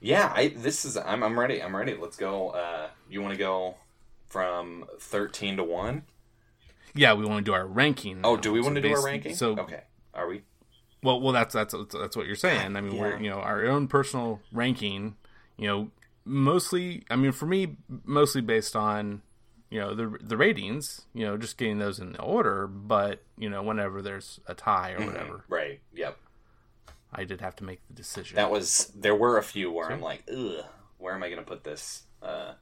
yeah, 0.00 0.32
I 0.34 0.48
this 0.48 0.86
is 0.86 0.96
I'm 0.96 1.22
I'm 1.22 1.38
ready. 1.38 1.62
I'm 1.62 1.76
ready. 1.76 1.94
Let's 1.94 2.16
go. 2.16 2.50
Uh, 2.50 2.88
you 3.10 3.20
want 3.20 3.34
to 3.34 3.38
go 3.38 3.74
from 4.28 4.86
thirteen 4.98 5.58
to 5.58 5.64
one? 5.64 6.04
Yeah, 6.94 7.12
we 7.12 7.26
want 7.26 7.44
to 7.44 7.50
do 7.50 7.54
our 7.54 7.66
ranking. 7.66 8.20
Oh, 8.24 8.36
now. 8.36 8.40
do 8.40 8.52
we 8.52 8.60
So 8.60 8.64
want 8.64 8.76
to 8.76 8.80
do 8.80 8.94
our 8.94 9.04
ranking? 9.04 9.34
So, 9.34 9.58
okay, 9.58 9.82
are 10.14 10.26
we? 10.26 10.42
Well, 11.02 11.20
well, 11.20 11.32
that's 11.32 11.54
that's 11.54 11.74
that's 11.92 12.16
what 12.16 12.26
you're 12.26 12.36
saying. 12.36 12.76
I 12.76 12.80
mean, 12.80 12.96
we're 12.96 13.18
you 13.18 13.30
know 13.30 13.36
our 13.36 13.64
own 13.66 13.88
personal 13.88 14.40
ranking. 14.52 15.16
You 15.56 15.66
know, 15.68 15.90
mostly. 16.24 17.04
I 17.10 17.16
mean, 17.16 17.32
for 17.32 17.46
me, 17.46 17.76
mostly 18.04 18.40
based 18.40 18.74
on 18.76 19.22
you 19.70 19.80
know 19.80 19.94
the 19.94 20.16
the 20.20 20.36
ratings. 20.36 21.02
You 21.14 21.26
know, 21.26 21.36
just 21.36 21.58
getting 21.58 21.78
those 21.78 21.98
in 21.98 22.12
the 22.12 22.22
order. 22.22 22.66
But 22.66 23.22
you 23.38 23.48
know, 23.48 23.62
whenever 23.62 24.02
there's 24.02 24.40
a 24.46 24.54
tie 24.54 24.92
or 24.92 25.04
whatever, 25.04 25.44
Right. 25.48 25.80
Yep. 25.94 26.16
I 27.12 27.24
did 27.24 27.40
have 27.40 27.56
to 27.56 27.64
make 27.64 27.80
the 27.88 27.94
decision. 27.94 28.36
That 28.36 28.50
was 28.50 28.92
there 28.94 29.14
were 29.14 29.38
a 29.38 29.42
few 29.42 29.70
where 29.70 29.90
I'm 29.90 30.00
like, 30.02 30.22
ugh, 30.30 30.64
where 30.98 31.14
am 31.14 31.22
I 31.22 31.28
going 31.28 31.40
to 31.42 31.46
put 31.46 31.64
this 31.64 32.02
uh, 32.22 32.52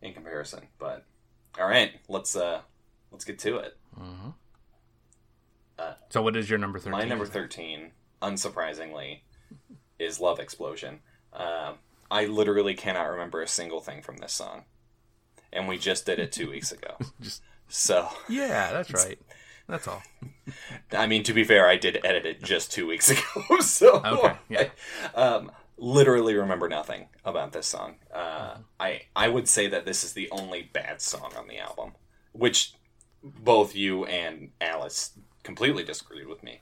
in 0.00 0.14
comparison? 0.14 0.68
But 0.78 1.04
all 1.58 1.68
right, 1.68 1.92
let's 2.08 2.36
uh, 2.36 2.60
let's 3.10 3.24
get 3.24 3.38
to 3.40 3.58
it. 3.58 3.76
So, 6.08 6.22
what 6.22 6.36
is 6.36 6.48
your 6.48 6.58
number 6.58 6.78
thirteen? 6.78 6.92
My 6.98 7.04
number 7.04 7.26
13, 7.26 7.92
unsurprisingly, 8.22 9.20
is 9.98 10.20
Love 10.20 10.40
Explosion. 10.40 11.00
Um, 11.32 11.74
I 12.10 12.26
literally 12.26 12.74
cannot 12.74 13.04
remember 13.04 13.42
a 13.42 13.48
single 13.48 13.80
thing 13.80 14.02
from 14.02 14.16
this 14.18 14.32
song. 14.32 14.64
And 15.52 15.68
we 15.68 15.78
just 15.78 16.06
did 16.06 16.18
it 16.18 16.32
two 16.32 16.50
weeks 16.50 16.72
ago. 16.72 16.96
Just 17.20 17.42
So, 17.68 18.08
yeah, 18.28 18.72
that's 18.72 18.92
right. 18.92 19.18
That's 19.68 19.86
all. 19.86 20.02
I 20.92 21.06
mean, 21.06 21.22
to 21.24 21.34
be 21.34 21.44
fair, 21.44 21.66
I 21.68 21.76
did 21.76 22.00
edit 22.02 22.24
it 22.24 22.42
just 22.42 22.72
two 22.72 22.86
weeks 22.86 23.10
ago. 23.38 23.60
So, 23.60 24.00
Okay, 24.04 24.36
yeah. 24.48 24.68
I, 25.14 25.20
um, 25.20 25.52
literally 25.76 26.34
remember 26.34 26.68
nothing 26.68 27.08
about 27.24 27.52
this 27.52 27.66
song. 27.66 27.96
Uh, 28.12 28.56
I, 28.80 29.02
I 29.14 29.28
would 29.28 29.46
say 29.46 29.66
that 29.68 29.84
this 29.84 30.04
is 30.04 30.14
the 30.14 30.30
only 30.30 30.70
bad 30.72 31.02
song 31.02 31.32
on 31.36 31.48
the 31.48 31.58
album, 31.58 31.92
which 32.32 32.72
both 33.22 33.76
you 33.76 34.04
and 34.06 34.50
Alice 34.60 35.10
completely 35.48 35.84
disagreed 35.84 36.26
with 36.32 36.42
me 36.48 36.54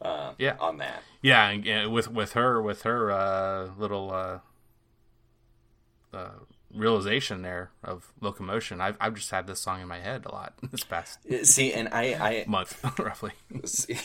uh, 0.00 0.32
Yeah. 0.38 0.56
on 0.58 0.74
that. 0.78 1.00
Yeah, 1.30 1.48
and, 1.50 1.66
and 1.66 1.92
with 1.92 2.08
with 2.20 2.32
her 2.32 2.60
with 2.68 2.82
her 2.82 3.00
uh, 3.10 3.70
little 3.78 4.06
uh, 4.12 4.38
uh, 6.12 6.28
realization 6.74 7.42
there 7.42 7.70
of 7.84 8.12
locomotion, 8.20 8.80
I've 8.80 8.96
I've 9.00 9.14
just 9.14 9.30
had 9.30 9.46
this 9.46 9.60
song 9.60 9.80
in 9.80 9.88
my 9.88 10.00
head 10.00 10.24
a 10.26 10.32
lot 10.32 10.54
this 10.72 10.84
past 10.84 11.18
See, 11.44 11.72
and 11.72 11.88
I, 11.92 12.02
I, 12.28 12.44
month, 12.48 12.82
roughly. 12.98 13.32
see, 13.64 13.98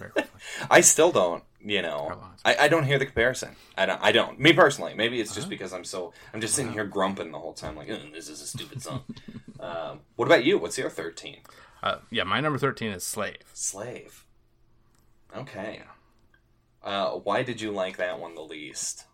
roughly. 0.00 0.24
I 0.70 0.80
still 0.80 1.12
don't, 1.12 1.44
you 1.60 1.82
know, 1.82 2.06
How 2.08 2.16
long 2.16 2.32
is 2.34 2.40
I, 2.44 2.64
I 2.64 2.68
don't 2.68 2.84
hear 2.84 2.98
the 2.98 3.06
comparison. 3.06 3.50
I 3.76 3.86
don't, 3.86 4.00
I 4.02 4.12
don't. 4.12 4.38
Me 4.40 4.52
personally, 4.52 4.94
maybe 4.94 5.20
it's 5.20 5.30
Uh-huh. 5.30 5.40
just 5.40 5.48
because 5.50 5.72
I'm 5.72 5.84
so, 5.84 6.12
I'm 6.32 6.40
just 6.40 6.54
sitting 6.54 6.72
here 6.72 6.84
grumping 6.84 7.32
the 7.32 7.38
whole 7.38 7.52
time, 7.54 7.76
like, 7.76 7.88
this 8.12 8.28
is 8.28 8.40
a 8.40 8.46
stupid 8.46 8.82
song. 8.82 9.02
um, 9.60 10.00
what 10.16 10.26
about 10.26 10.44
you? 10.44 10.58
What's 10.58 10.78
your 10.78 10.90
thirteen? 10.90 11.38
Uh, 11.84 11.98
yeah, 12.10 12.24
my 12.24 12.40
number 12.40 12.58
thirteen 12.58 12.90
is 12.92 13.04
Slave. 13.04 13.36
Slave. 13.52 14.24
Okay. 15.36 15.82
Uh, 16.82 17.10
why 17.12 17.42
did 17.42 17.60
you 17.60 17.70
like 17.70 17.98
that 17.98 18.18
one 18.18 18.34
the 18.34 18.40
least? 18.42 19.04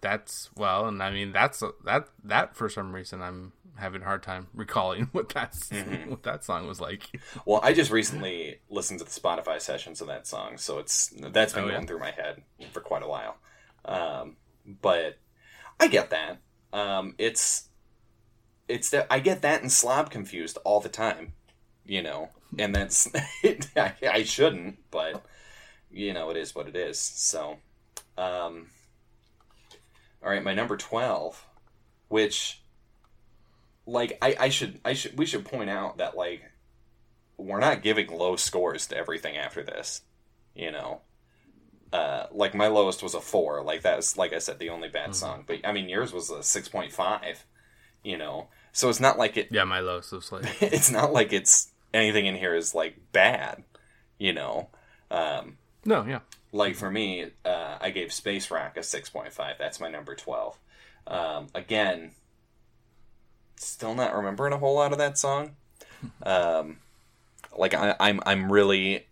That's 0.00 0.50
well, 0.56 0.88
and 0.88 1.00
I 1.00 1.12
mean 1.12 1.30
that's 1.30 1.62
that 1.84 2.08
that 2.24 2.56
for 2.56 2.68
some 2.68 2.92
reason 2.92 3.22
I'm 3.22 3.52
having 3.76 4.02
a 4.02 4.04
hard 4.04 4.24
time 4.24 4.48
recalling 4.52 5.04
what 5.12 5.28
that's 5.28 5.68
Mm-hmm. 5.68 6.10
what 6.10 6.24
that 6.24 6.42
song 6.42 6.66
was 6.66 6.80
like. 6.80 7.04
Well, 7.46 7.60
I 7.62 7.72
just 7.72 7.92
recently 7.92 8.58
listened 8.68 8.98
to 8.98 9.04
the 9.04 9.10
Spotify 9.12 9.60
sessions 9.60 10.00
of 10.00 10.08
that 10.08 10.26
song, 10.26 10.58
so 10.58 10.80
it's 10.80 11.14
that's 11.16 11.52
been 11.52 11.62
Oh, 11.62 11.66
yeah? 11.68 11.74
going 11.74 11.86
through 11.86 12.00
my 12.00 12.10
head 12.10 12.42
for 12.72 12.80
quite 12.80 13.04
a 13.04 13.08
while. 13.08 13.36
Um, 13.84 14.36
but 14.66 15.18
I 15.78 15.86
get 15.86 16.10
that. 16.10 16.38
Um, 16.72 17.14
it's 17.18 17.68
it's 18.66 18.90
that 18.90 19.06
I 19.08 19.20
get 19.20 19.42
that 19.42 19.62
and 19.62 19.70
slob 19.70 20.10
confused 20.10 20.58
all 20.64 20.80
the 20.80 20.88
time, 20.88 21.34
you 21.84 22.02
know, 22.02 22.30
and 22.58 22.74
that's 22.74 23.08
I, 23.76 23.94
I 24.02 24.22
shouldn't, 24.22 24.78
but 24.90 25.24
you 25.90 26.12
know, 26.12 26.30
it 26.30 26.36
is 26.36 26.54
what 26.54 26.68
it 26.68 26.76
is. 26.76 26.98
So, 26.98 27.58
um, 28.16 28.68
all 30.22 30.30
right, 30.30 30.42
my 30.42 30.54
number 30.54 30.76
twelve, 30.76 31.44
which 32.08 32.62
like 33.86 34.18
I, 34.22 34.36
I 34.38 34.48
should 34.48 34.80
I 34.84 34.92
should 34.92 35.18
we 35.18 35.26
should 35.26 35.44
point 35.44 35.70
out 35.70 35.98
that 35.98 36.16
like 36.16 36.42
we're 37.36 37.60
not 37.60 37.82
giving 37.82 38.08
low 38.10 38.36
scores 38.36 38.86
to 38.88 38.96
everything 38.96 39.36
after 39.36 39.62
this. 39.62 40.02
You 40.54 40.70
know. 40.70 41.00
Uh, 41.92 42.26
like 42.32 42.54
my 42.54 42.68
lowest 42.68 43.02
was 43.02 43.12
a 43.12 43.20
four. 43.20 43.62
Like 43.62 43.82
that's 43.82 44.16
like 44.16 44.32
I 44.32 44.38
said, 44.38 44.58
the 44.58 44.70
only 44.70 44.88
bad 44.88 45.14
song. 45.14 45.44
But 45.46 45.58
I 45.64 45.72
mean 45.72 45.90
yours 45.90 46.12
was 46.12 46.30
a 46.30 46.42
six 46.42 46.68
point 46.68 46.92
five. 46.92 47.44
You 48.02 48.16
know. 48.16 48.48
So 48.72 48.88
it's 48.88 49.00
not 49.00 49.18
like 49.18 49.36
it 49.36 49.48
Yeah, 49.50 49.64
my 49.64 49.80
lowest 49.80 50.12
of 50.12 50.30
like. 50.32 50.62
it's 50.62 50.90
not 50.90 51.12
like 51.12 51.34
it's 51.34 51.71
anything 51.94 52.26
in 52.26 52.34
here 52.36 52.54
is 52.54 52.74
like 52.74 52.96
bad. 53.12 53.64
You 54.18 54.32
know. 54.32 54.68
Um 55.10 55.58
No, 55.84 56.04
yeah, 56.04 56.20
like 56.52 56.74
for 56.76 56.90
me, 56.90 57.26
uh, 57.44 57.78
I 57.80 57.90
gave 57.90 58.12
Space 58.12 58.50
Rock 58.50 58.76
a 58.76 58.82
six 58.82 59.08
point 59.10 59.32
five. 59.32 59.56
That's 59.58 59.80
my 59.80 59.88
number 59.88 60.14
twelve. 60.14 60.58
Um, 61.06 61.48
again, 61.54 62.12
still 63.56 63.94
not 63.94 64.14
remembering 64.14 64.52
a 64.52 64.58
whole 64.58 64.74
lot 64.76 64.92
of 64.92 64.98
that 64.98 65.18
song. 65.18 65.56
Um, 66.24 66.78
like 67.56 67.74
I, 67.74 67.94
I'm, 68.00 68.18
I'm 68.26 68.50
really 68.50 69.06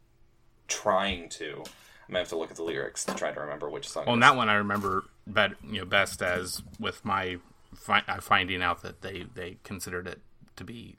trying 0.66 1.28
to. 1.30 1.58
I'm 1.58 2.08
gonna 2.08 2.18
have 2.18 2.28
to 2.30 2.36
look 2.36 2.50
at 2.50 2.56
the 2.56 2.64
lyrics 2.64 3.04
to 3.04 3.14
try 3.14 3.30
to 3.30 3.40
remember 3.40 3.70
which 3.70 3.88
song. 3.88 4.06
Well, 4.06 4.14
it 4.14 4.16
and 4.16 4.24
is. 4.24 4.28
that 4.30 4.36
one 4.36 4.48
I 4.48 4.54
remember 4.54 5.04
bet 5.24 5.52
you 5.64 5.78
know 5.78 5.84
best 5.84 6.20
as 6.20 6.62
with 6.80 7.04
my 7.04 7.36
fi- 7.76 8.02
uh, 8.08 8.20
finding 8.20 8.60
out 8.60 8.82
that 8.82 9.02
they 9.02 9.24
they 9.36 9.58
considered 9.62 10.08
it 10.08 10.18
to 10.56 10.64
be 10.64 10.96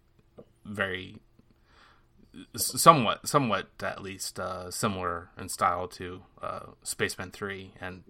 very 0.63 1.17
somewhat 2.55 3.27
somewhat 3.27 3.67
at 3.81 4.01
least 4.01 4.39
uh, 4.39 4.71
similar 4.71 5.29
in 5.37 5.49
style 5.49 5.87
to 5.89 6.21
uh, 6.41 6.67
Spacemen 6.83 7.31
Three 7.31 7.73
and 7.81 8.03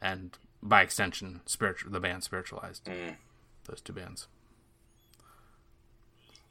and 0.00 0.38
by 0.62 0.82
extension 0.82 1.40
spiritual 1.46 1.90
the 1.92 2.00
band 2.00 2.24
Spiritualized 2.24 2.88
those 3.68 3.80
two 3.80 3.92
bands. 3.92 4.28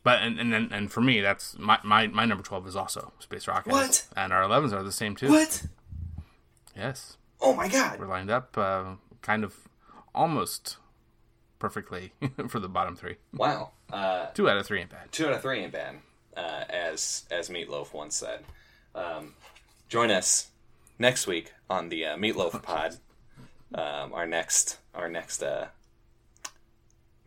But 0.03 0.21
and 0.21 0.39
and 0.39 0.53
then 0.53 0.69
and 0.71 0.91
for 0.91 1.01
me 1.01 1.21
that's 1.21 1.57
my, 1.57 1.79
my 1.83 2.07
my 2.07 2.25
number 2.25 2.43
twelve 2.43 2.67
is 2.67 2.75
also 2.75 3.13
Space 3.19 3.47
Rocket. 3.47 3.71
What? 3.71 4.05
And 4.15 4.31
our 4.31 4.43
elevens 4.43 4.73
are 4.73 4.83
the 4.83 4.91
same 4.91 5.15
too. 5.15 5.29
What? 5.29 5.65
Yes 6.75 7.17
Oh 7.41 7.53
my 7.53 7.67
god! 7.67 7.99
we're 7.99 8.07
lined 8.07 8.29
up 8.31 8.57
uh, 8.57 8.95
kind 9.21 9.43
of 9.43 9.55
almost 10.13 10.77
perfectly 11.59 12.13
for 12.47 12.59
the 12.59 12.69
bottom 12.69 12.95
three. 12.95 13.15
Wow. 13.33 13.71
Uh, 13.91 14.27
Two 14.27 14.49
out 14.49 14.57
of 14.57 14.65
three 14.65 14.79
ain't 14.81 14.89
bad. 14.89 15.11
two 15.11 15.27
out 15.27 15.33
of 15.33 15.41
three 15.41 15.59
ain't 15.59 15.71
bad, 15.73 15.97
uh, 16.35 16.63
as 16.69 17.23
as 17.31 17.49
Meatloaf 17.49 17.93
once 17.93 18.17
said. 18.17 18.43
Um, 18.93 19.33
join 19.89 20.11
us 20.11 20.49
next 20.99 21.27
week 21.27 21.53
on 21.69 21.89
the 21.89 22.05
uh, 22.05 22.17
Meatloaf 22.17 22.61
Pod. 22.63 22.97
Um, 23.73 24.13
our 24.13 24.25
next 24.25 24.77
our 24.93 25.09
next 25.09 25.43
uh, 25.43 25.67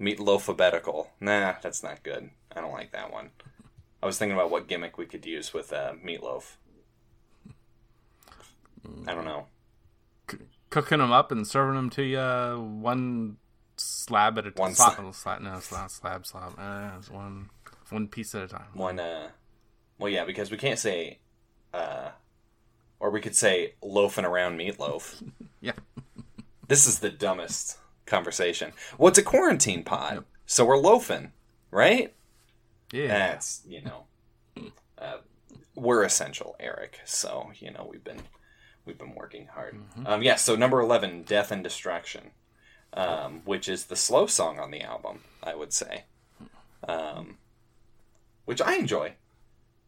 Meatloafabetical. 0.00 1.08
Nah, 1.20 1.54
that's 1.62 1.82
not 1.82 2.02
good. 2.02 2.30
I 2.54 2.60
don't 2.60 2.72
like 2.72 2.92
that 2.92 3.12
one. 3.12 3.30
I 4.02 4.06
was 4.06 4.18
thinking 4.18 4.36
about 4.36 4.50
what 4.50 4.68
gimmick 4.68 4.96
we 4.96 5.06
could 5.06 5.26
use 5.26 5.52
with 5.52 5.72
uh, 5.72 5.94
Meatloaf. 6.04 6.56
I 9.06 9.14
don't 9.14 9.24
know. 9.24 9.46
Cooking 10.70 10.98
them 10.98 11.12
up 11.12 11.32
and 11.32 11.46
serving 11.46 11.74
them 11.74 11.90
to 11.90 12.02
you 12.02 12.62
one 12.80 13.38
slab 13.76 14.38
at 14.38 14.46
a 14.46 14.50
time. 14.50 14.62
One 14.62 14.74
slab, 14.74 15.14
slab. 15.14 15.40
No, 15.42 15.54
it's 15.54 15.72
not 15.72 15.90
slab, 15.90 16.26
slab. 16.26 16.54
Uh, 16.58 16.90
one 17.10 17.50
one 17.92 18.08
piece 18.08 18.34
at 18.34 18.42
a 18.42 18.48
time. 18.48 18.66
One, 18.74 18.98
uh, 18.98 19.28
well, 19.98 20.10
yeah, 20.10 20.24
because 20.24 20.50
we 20.50 20.56
can't 20.56 20.78
say, 20.78 21.18
uh, 21.72 22.10
or 23.00 23.10
we 23.10 23.20
could 23.20 23.36
say 23.36 23.74
loafing 23.82 24.24
around 24.24 24.58
meatloaf. 24.58 25.22
Yeah. 25.60 25.72
This 26.68 26.86
is 26.86 27.00
the 27.00 27.10
dumbest 27.10 27.78
conversation. 28.06 28.72
Well, 28.96 29.08
it's 29.08 29.18
a 29.18 29.24
quarantine 29.24 29.82
pod, 29.82 30.24
so 30.46 30.64
we're 30.64 30.78
loafing, 30.78 31.32
right? 31.72 32.14
Yeah. 32.92 33.08
That's 33.08 33.62
you 33.66 33.82
know, 33.82 34.70
uh, 34.96 35.16
we're 35.74 36.04
essential, 36.04 36.54
Eric. 36.60 37.00
So 37.04 37.50
you 37.58 37.72
know 37.72 37.88
we've 37.90 38.04
been 38.04 38.20
we've 38.84 38.98
been 38.98 39.16
working 39.16 39.48
hard. 39.48 39.80
Um, 40.06 40.22
yeah. 40.22 40.36
So 40.36 40.54
number 40.54 40.80
eleven, 40.80 41.24
"Death 41.24 41.50
and 41.50 41.64
Destruction," 41.64 42.30
um, 42.92 43.42
which 43.44 43.68
is 43.68 43.86
the 43.86 43.96
slow 43.96 44.26
song 44.26 44.60
on 44.60 44.70
the 44.70 44.82
album, 44.82 45.24
I 45.42 45.56
would 45.56 45.72
say, 45.72 46.04
um, 46.86 47.37
which 48.48 48.62
I 48.62 48.76
enjoy. 48.76 49.12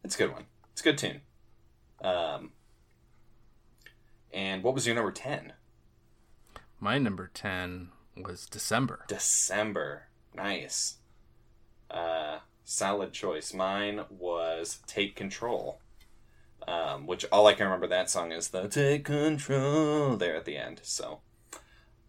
It's 0.03 0.13
a 0.13 0.17
good 0.19 0.33
one. 0.33 0.45
It's 0.71 0.81
a 0.81 0.83
good 0.83 0.97
tune. 0.99 1.21
Um, 2.03 2.51
and 4.31 4.61
what 4.61 4.75
was 4.75 4.85
your 4.85 4.93
number 4.93 5.11
ten? 5.11 5.53
My 6.79 6.99
number 6.99 7.31
ten 7.33 7.89
was 8.15 8.45
December. 8.45 9.05
December. 9.07 10.03
Nice. 10.35 10.97
Uh, 11.89 12.37
solid 12.63 13.13
choice. 13.13 13.51
Mine 13.51 14.01
was 14.11 14.77
Take 14.85 15.15
Control. 15.15 15.79
Um, 16.67 17.07
which 17.07 17.25
all 17.31 17.47
I 17.47 17.53
can 17.53 17.65
remember 17.65 17.87
that 17.87 18.11
song 18.11 18.31
is 18.31 18.49
the 18.49 18.67
Take 18.67 19.05
Control 19.05 20.17
there 20.17 20.35
at 20.35 20.45
the 20.45 20.57
end. 20.57 20.81
So, 20.83 21.21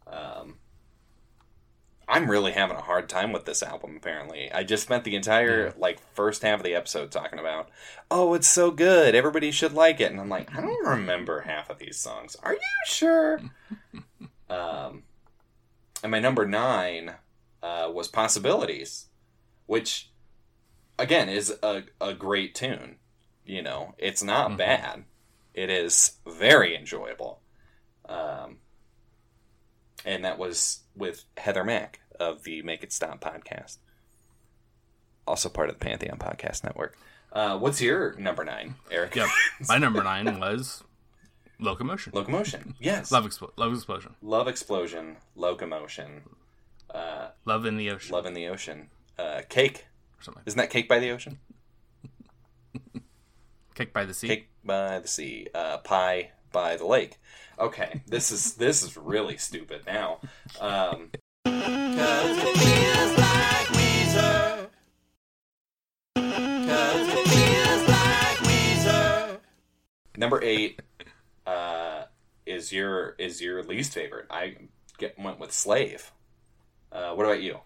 um, 0.07 0.59
I'm 2.09 2.31
really 2.31 2.53
having 2.53 2.77
a 2.77 2.83
hard 2.83 3.09
time 3.09 3.33
with 3.33 3.45
this 3.45 3.63
album. 3.63 3.97
Apparently, 3.97 4.51
I 4.53 4.65
just 4.65 4.83
spent 4.83 5.05
the 5.05 5.17
entire 5.17 5.73
like 5.77 6.01
first 6.15 6.43
half 6.43 6.61
of 6.61 6.65
the 6.65 6.75
episode 6.75 7.11
talking 7.11 7.39
about, 7.39 7.71
oh, 8.11 8.35
it's 8.35 8.49
so 8.49 8.71
good, 8.71 9.15
everybody 9.15 9.51
should 9.51 9.73
like 9.73 10.01
it, 10.01 10.11
and 10.11 10.21
I'm 10.21 10.29
like, 10.29 10.55
I 10.57 10.61
don't 10.61 10.87
remember 10.87 11.41
half 11.43 11.71
of 11.71 11.79
these 11.79 11.97
songs. 11.97 12.37
Are 12.43 12.55
you 12.55 12.61
sure? 12.87 13.41
um, 14.51 15.05
and 16.03 16.11
my 16.11 16.19
number 16.19 16.47
nine 16.47 17.15
uh, 17.63 17.91
was 17.93 18.09
Possibilities, 18.09 19.07
which 19.67 20.11
again 20.99 21.29
is 21.29 21.55
a, 21.63 21.85
a 22.01 22.15
great 22.15 22.55
tune. 22.55 22.97
You 23.45 23.63
know, 23.63 23.95
it's 23.99 24.23
not 24.23 24.57
bad. 24.57 25.05
It 25.55 25.71
is 25.71 26.19
very 26.27 26.77
enjoyable. 26.77 27.41
Um, 28.09 28.59
and 30.05 30.25
that 30.25 30.39
was 30.39 30.81
with 30.97 31.25
Heather 31.37 31.65
Mack 31.65 32.01
of 32.19 32.45
the 32.45 32.63
Make 32.63 32.83
It 32.83 32.93
Stop 32.93 33.21
podcast, 33.21 33.79
also 35.27 35.49
part 35.49 35.69
of 35.69 35.79
the 35.79 35.85
Pantheon 35.85 36.19
Podcast 36.19 36.65
Network. 36.65 36.97
Uh, 37.33 37.59
what's 37.59 37.81
your 37.81 38.15
number 38.19 38.45
nine, 38.45 38.75
Eric? 38.91 39.15
Yep. 39.17 39.29
My 39.69 39.79
number 39.79 40.03
nine 40.03 40.39
was 40.39 40.85
Locomotion. 41.59 42.13
Locomotion. 42.15 42.75
Yes. 42.79 43.11
Love, 43.11 43.25
Explo- 43.25 43.53
Love 43.57 43.73
Explosion. 43.73 44.15
Love 44.21 44.49
Explosion. 44.49 45.17
Locomotion. 45.35 46.23
Uh, 46.91 47.29
Love 47.47 47.65
in 47.65 47.77
the 47.77 47.91
Ocean. 47.91 48.13
Love 48.15 48.27
in 48.27 48.35
the 48.35 48.49
Ocean. 48.49 48.89
Uh, 49.19 49.41
cake. 49.49 49.87
Or 50.19 50.23
something 50.23 50.41
like 50.41 50.49
Isn't 50.49 50.59
that 50.59 50.71
Cake 50.71 50.89
by 50.89 50.99
the 50.99 51.11
Ocean? 51.11 51.39
Kicked 53.75 53.95
by 53.95 54.05
the 54.05 54.13
Sea. 54.15 54.29
Cake 54.29 54.49
by 54.65 54.99
the 54.99 55.09
sea, 55.09 55.49
uh, 55.55 55.79
pie 55.79 56.33
by 56.53 56.77
the 56.77 56.87
lake. 56.87 57.19
Okay, 57.59 58.03
this 58.07 58.31
is 58.31 58.55
this 58.55 58.83
is 58.83 58.97
really 58.97 59.37
stupid 59.37 59.83
now. 59.87 60.21
Um, 60.61 61.11
Cause 61.45 62.39
it 62.39 62.57
feels 62.57 63.19
like 63.19 63.67
Weezer. 63.77 64.67
Cause 66.17 67.09
it 67.09 67.29
feels 67.29 67.89
like 67.89 68.39
Weezer. 68.49 69.39
number 70.17 70.43
eight 70.43 70.81
uh, 71.47 72.05
is 72.47 72.73
your 72.73 73.11
is 73.19 73.41
your 73.41 73.63
least 73.63 73.93
favorite. 73.95 74.27
I 74.31 74.57
get 74.99 75.19
went 75.19 75.39
with 75.39 75.53
Slave. 75.53 76.13
Uh, 76.91 77.15
what 77.15 77.25
about 77.25 77.43
you? 77.43 77.59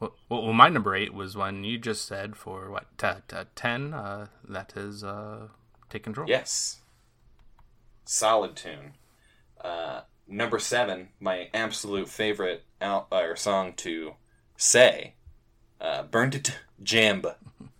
Well, 0.00 0.14
well, 0.28 0.52
my 0.52 0.68
number 0.68 0.94
eight 0.94 1.14
was 1.14 1.36
one 1.36 1.64
you 1.64 1.78
just 1.78 2.06
said 2.06 2.36
for 2.36 2.70
what 2.70 2.86
t- 2.98 3.08
t- 3.28 3.36
ten. 3.54 3.94
Uh, 3.94 4.26
that 4.48 4.72
is 4.76 5.04
uh, 5.04 5.48
take 5.90 6.02
control. 6.02 6.28
Yes, 6.28 6.80
solid 8.04 8.56
tune. 8.56 8.94
Uh, 9.60 10.02
number 10.28 10.58
seven, 10.58 11.08
my 11.20 11.48
absolute 11.54 12.08
favorite 12.08 12.64
out 12.80 13.08
or 13.10 13.36
song 13.36 13.72
to 13.74 14.14
say, 14.56 15.14
uh, 15.80 16.02
"Burned 16.02 16.34
It 16.34 16.58
Jamb" 16.82 17.24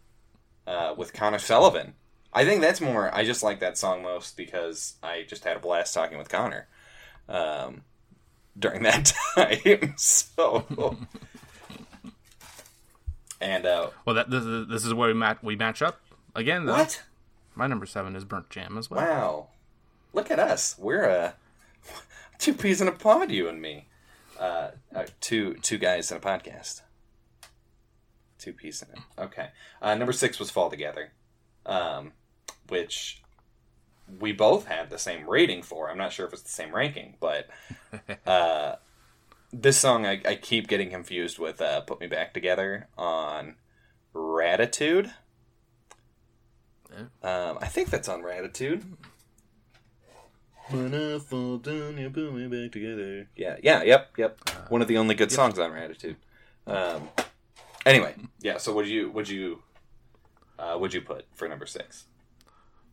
uh, 0.67 0.95
with 0.97 1.13
Connor 1.13 1.39
Sullivan. 1.39 1.95
I 2.33 2.45
think 2.45 2.61
that's 2.61 2.81
more. 2.81 3.15
I 3.15 3.25
just 3.25 3.43
like 3.45 3.61
that 3.61 3.79
song 3.79 4.03
most 4.03 4.37
because 4.37 4.95
I 5.03 5.25
just 5.29 5.45
had 5.45 5.57
a 5.57 5.61
blast 5.61 5.95
talking 5.95 6.19
with 6.19 6.29
Connor 6.29 6.67
um, 7.29 7.83
during 8.59 8.83
that 8.83 9.13
time. 9.37 9.95
so, 9.97 10.67
and 13.41 13.67
uh, 13.67 13.91
Well, 14.05 14.17
that 14.17 14.31
this 14.31 14.45
is, 14.45 14.67
this 14.69 14.85
is 14.85 14.93
where 14.95 15.09
we 15.09 15.15
match 15.15 15.39
we 15.43 15.55
match 15.57 15.81
up 15.83 16.01
again. 16.35 16.67
Though. 16.67 16.73
what? 16.73 17.03
My 17.55 17.69
number 17.69 17.87
seven 17.87 18.17
is 18.17 18.25
Burndt 18.25 18.51
Jamb 18.51 18.77
as 18.79 18.91
well. 18.91 19.01
Wow. 19.01 19.49
Look 20.15 20.31
at 20.31 20.39
us. 20.39 20.77
We're 20.79 21.09
uh, 21.09 21.33
two 22.39 22.55
peas 22.55 22.81
in 22.81 22.89
a 22.89 22.93
pod, 22.93 23.31
you 23.31 23.49
and 23.49 23.61
me. 23.61 23.89
Uh, 24.39 24.71
uh, 24.95 25.05
two 25.21 25.55
two 25.55 25.77
guys 25.77 26.11
in 26.11 26.17
a 26.17 26.21
podcast. 26.21 26.83
Two 28.39 28.53
peas 28.53 28.83
in 28.83 28.97
it. 28.97 29.05
Okay. 29.19 29.49
Uh, 29.83 29.95
number 29.95 30.13
six 30.13 30.39
was 30.39 30.51
Fall 30.51 30.71
Together, 30.71 31.13
um, 31.67 32.13
which 32.69 33.23
we 34.21 34.33
both 34.33 34.67
had 34.67 34.91
the 34.91 34.99
same 34.99 35.29
rating 35.29 35.63
for. 35.63 35.91
I'm 35.91 35.99
not 35.99 36.13
sure 36.13 36.27
if 36.27 36.33
it's 36.33 36.43
the 36.43 36.49
same 36.49 36.75
ranking, 36.75 37.17
but 37.21 37.49
uh, 38.27 38.77
this 39.53 39.79
song 39.79 40.07
I, 40.07 40.21
I 40.27 40.35
keep 40.37 40.69
getting 40.69 40.91
confused 40.91 41.39
with 41.39 41.61
uh, 41.61 41.81
Put 41.83 42.01
Me 42.01 42.07
Back 42.07 42.35
Together 42.35 42.89
on 42.97 43.57
Raditude. 44.15 45.13
Um, 47.23 47.59
I 47.61 47.67
think 47.67 47.91
that's 47.91 48.09
on 48.09 48.23
Raditude. 48.23 48.83
When 50.71 50.95
I 50.95 51.19
fall 51.19 51.59
down, 51.59 51.99
you 51.99 52.09
put 52.11 52.33
me 52.33 52.47
back 52.49 52.73
together. 52.73 53.29
Yeah, 53.37 53.57
yeah, 53.63 53.83
yep, 53.83 54.13
yep. 54.17 54.39
One 54.71 54.81
of 54.83 54.89
the 54.89 54.97
only 54.97 55.15
good 55.15 55.31
songs 55.31 55.59
on 55.59 55.71
Raditude. 55.73 56.17
Um, 56.67 57.09
anyway, 57.85 58.15
yeah. 58.41 58.57
So 58.57 58.73
would 58.75 58.89
you 58.89 59.11
would 59.11 59.29
you 59.29 59.63
uh, 60.59 60.77
would 60.81 60.95
you 60.95 61.03
put 61.03 61.27
for 61.35 61.49
number 61.49 61.67
six? 61.67 62.05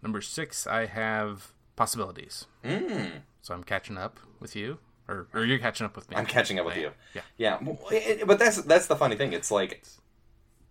Number 0.02 0.20
six, 0.22 0.68
I 0.68 0.86
have 0.88 1.54
possibilities. 1.76 2.46
Mm. 2.66 3.22
So 3.42 3.54
I'm 3.54 3.64
catching 3.64 3.98
up 3.98 4.20
with 4.42 4.56
you, 4.56 4.80
or 5.08 5.28
or 5.34 5.46
you're 5.46 5.60
catching 5.60 5.86
up 5.86 5.96
with 5.96 6.10
me. 6.10 6.18
I'm 6.18 6.26
catching 6.26 6.60
up 6.60 6.66
with 6.66 6.76
you. 6.78 6.92
Yeah. 7.14 7.22
Yeah, 7.38 7.58
well, 7.62 7.80
it- 7.92 8.28
but 8.28 8.38
that's 8.38 8.62
that's 8.64 8.88
the 8.88 8.96
funny 8.98 9.16
thing. 9.16 9.32
It's 9.32 9.50
like 9.52 9.84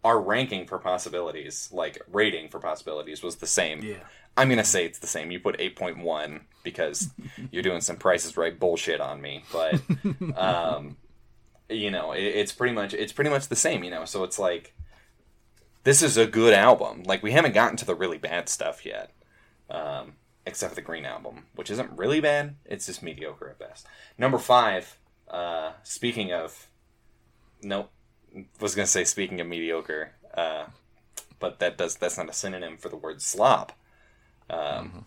our 0.05 0.21
ranking 0.21 0.67
for 0.67 0.79
possibilities, 0.79 1.71
like 1.73 1.99
rating 2.11 2.49
for 2.51 2.59
possibilities, 2.61 3.23
was 3.23 3.37
the 3.37 3.47
same. 3.47 3.83
Yeah. 3.83 3.97
I'm 4.37 4.49
gonna 4.49 4.65
say 4.65 4.85
it's 4.85 4.99
the 4.99 5.07
same. 5.07 5.31
You 5.31 5.41
put 5.41 5.59
8.1 5.59 6.41
because 6.63 7.11
you're 7.51 7.63
doing 7.63 7.81
some 7.81 7.97
prices 7.97 8.37
right 8.37 8.59
bullshit 8.59 9.01
on 9.01 9.21
me, 9.21 9.45
but 9.53 9.81
um, 10.37 10.97
you 11.69 11.91
know, 11.91 12.13
it, 12.13 12.23
it's 12.23 12.53
pretty 12.53 12.75
much 12.75 12.95
it's 12.95 13.13
pretty 13.13 13.31
much 13.31 13.49
the 13.49 13.57
same. 13.57 13.85
You 13.85 13.91
know, 13.91 14.05
so 14.05 14.25
it's 14.25 14.39
like 14.39 14.75
this 15.85 16.03
is 16.03 16.17
a 16.17 16.27
good 16.27 16.55
album. 16.55 17.03
Like 17.05 17.23
we 17.23 17.33
haven't 17.33 17.55
gotten 17.55 17.77
to 17.79 17.87
the 17.87 17.95
really 17.95 18.19
bad 18.19 18.49
stuff 18.49 18.85
yet, 18.85 19.13
um, 19.69 20.15
except 20.47 20.71
for 20.73 20.77
the 20.77 20.83
Green 20.83 21.05
album, 21.05 21.47
which 21.55 21.71
isn't 21.71 21.97
really 21.97 22.21
bad. 22.21 22.57
It's 22.65 22.87
just 22.87 23.03
mediocre 23.03 23.51
at 23.51 23.59
best. 23.59 23.87
Number 24.19 24.39
five. 24.39 24.97
Uh, 25.29 25.75
speaking 25.85 26.33
of, 26.33 26.67
nope, 27.63 27.93
was 28.61 28.75
gonna 28.75 28.87
say 28.87 29.05
speaking 29.05 29.41
of 29.41 29.47
mediocre, 29.47 30.13
uh, 30.35 30.65
but 31.39 31.61
that 31.61 31.79
does 31.79 31.95
that's 31.97 32.19
not 32.19 32.29
a 32.29 32.33
synonym 32.33 32.77
for 32.77 32.89
the 32.89 32.97
word 32.97 33.23
slop. 33.23 33.73
Um, 34.51 35.07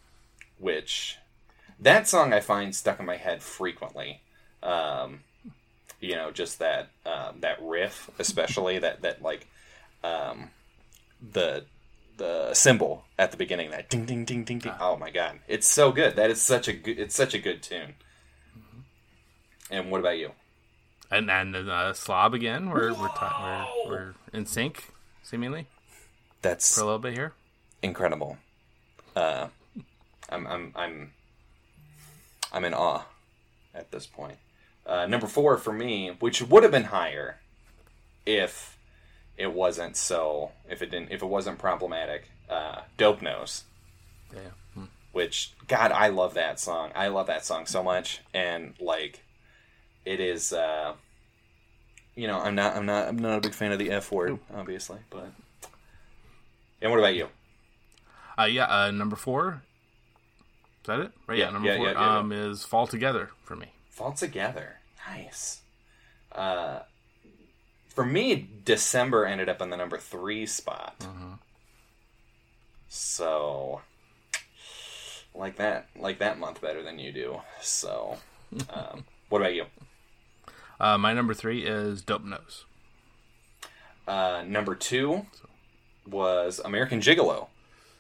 which 0.58 1.18
that 1.80 2.08
song 2.08 2.32
I 2.34 2.40
find 2.40 2.74
stuck 2.76 3.00
in 3.00 3.06
my 3.06 3.18
head 3.18 3.44
frequently. 3.44 4.22
Um, 4.62 5.22
you 6.00 6.16
know, 6.16 6.32
just 6.32 6.60
that 6.60 6.90
um, 7.06 7.42
that 7.42 7.62
riff, 7.62 8.10
especially 8.20 8.80
that 8.80 9.02
that 9.02 9.22
like 9.22 9.48
um, 10.04 10.50
the 11.32 11.66
the 12.18 12.54
cymbal 12.54 13.06
at 13.18 13.32
the 13.32 13.38
beginning, 13.38 13.72
that 13.72 13.90
ding 13.90 14.06
ding 14.06 14.24
ding 14.26 14.44
ding 14.44 14.60
ding. 14.60 14.74
Oh 14.80 14.96
my 14.98 15.10
god, 15.10 15.40
it's 15.48 15.68
so 15.68 15.92
good. 15.92 16.16
That 16.16 16.30
is 16.30 16.42
such 16.42 16.68
a 16.68 16.74
good. 16.74 17.00
It's 17.00 17.16
such 17.16 17.34
a 17.34 17.40
good 17.40 17.62
tune. 17.64 17.96
And 19.72 19.90
what 19.92 20.00
about 20.00 20.18
you? 20.18 20.32
and 21.12 21.30
and 21.30 21.56
uh, 21.56 21.94
Slob 21.94 22.34
again. 22.34 22.70
We're 22.70 22.94
we're, 22.94 23.08
ti 23.10 23.26
we're 23.42 23.66
we're 23.88 24.14
in 24.34 24.46
sync 24.46 24.92
seemingly 25.22 25.68
That's 26.42 26.76
for 26.76 26.82
a 26.82 26.86
little 26.86 27.00
bit 27.00 27.14
here. 27.14 27.34
incredible. 27.82 28.38
Uh, 29.16 29.48
I'm 30.30 30.48
I'm 30.48 30.72
I'm 30.76 31.12
I'm 32.52 32.66
in 32.66 32.74
awe 32.74 33.06
at 33.74 33.92
this 33.92 34.06
point. 34.06 34.38
Uh, 34.86 35.06
number 35.06 35.28
four 35.28 35.58
for 35.58 35.72
me, 35.74 36.16
which 36.20 36.42
would 36.42 36.64
have 36.64 36.72
been 36.72 36.86
higher 36.86 37.40
if 38.26 38.78
it 39.38 39.54
wasn't 39.54 39.96
so 39.98 40.52
if 40.70 40.82
it 40.82 40.92
didn't 40.92 41.12
if 41.12 41.22
it 41.22 41.26
wasn't 41.28 41.58
problematic. 41.60 42.30
Uh, 42.50 42.82
Dope 42.98 43.22
Nose, 43.22 43.64
Yeah. 44.34 44.84
which 45.12 45.54
God, 45.68 45.92
I 45.92 46.10
love 46.10 46.34
that 46.36 46.60
song. 46.60 46.92
I 46.94 47.08
love 47.08 47.28
that 47.28 47.46
song 47.46 47.66
so 47.66 47.82
much, 47.82 48.22
and 48.34 48.74
like, 48.80 49.24
it 50.06 50.20
is. 50.20 50.54
Uh, 50.54 50.94
you 52.16 52.28
know, 52.28 52.40
I'm 52.40 52.54
not, 52.54 52.76
I'm 52.76 52.86
not, 52.86 53.08
I'm 53.08 53.18
not 53.18 53.38
a 53.40 53.42
big 53.42 53.54
fan 53.56 53.72
of 53.72 53.80
the 53.80 53.90
F 53.90 54.12
word, 54.12 54.38
obviously, 54.54 55.00
but. 55.10 55.32
And 56.80 56.92
what 56.92 57.00
about 57.00 57.16
you? 57.16 57.30
Uh, 58.38 58.44
yeah, 58.46 58.66
uh, 58.66 58.92
number 58.92 59.16
four. 59.16 59.62
Is 60.82 60.88
that 60.88 61.00
it? 61.00 61.12
Right. 61.28 61.38
Yeah, 61.38 61.46
Yeah, 61.46 61.52
number 61.52 61.68
yeah, 61.70 61.78
four 61.78 61.88
yeah, 61.92 62.18
um, 62.18 62.32
is 62.32 62.64
Fall 62.66 62.88
Together 62.88 63.30
for 63.44 63.56
me. 63.56 63.68
Fall 63.90 64.12
Together. 64.14 64.78
Nice. 65.08 65.62
Uh, 66.32 66.80
for 67.90 68.06
me, 68.06 68.50
December 68.66 69.26
ended 69.26 69.50
up 69.50 69.62
in 69.62 69.70
the 69.70 69.78
number 69.78 69.98
three 69.98 70.46
spot. 70.46 71.06
So, 72.90 73.82
like 75.34 75.56
that, 75.58 75.88
like 75.96 76.20
that 76.20 76.40
month 76.40 76.62
better 76.62 76.84
than 76.84 77.00
you 77.00 77.12
do. 77.12 77.42
So, 77.62 78.18
um, 78.70 79.06
what 79.30 79.42
about 79.42 79.54
you? 79.54 79.66
Uh, 80.80 80.98
my 80.98 81.14
number 81.14 81.34
three 81.34 81.64
is 81.66 82.02
Dope 82.02 82.24
Nose. 82.24 82.66
Uh, 84.08 84.44
number 84.46 84.76
two 84.76 85.26
was 86.06 86.60
American 86.60 87.00
Gigolo, 87.00 87.48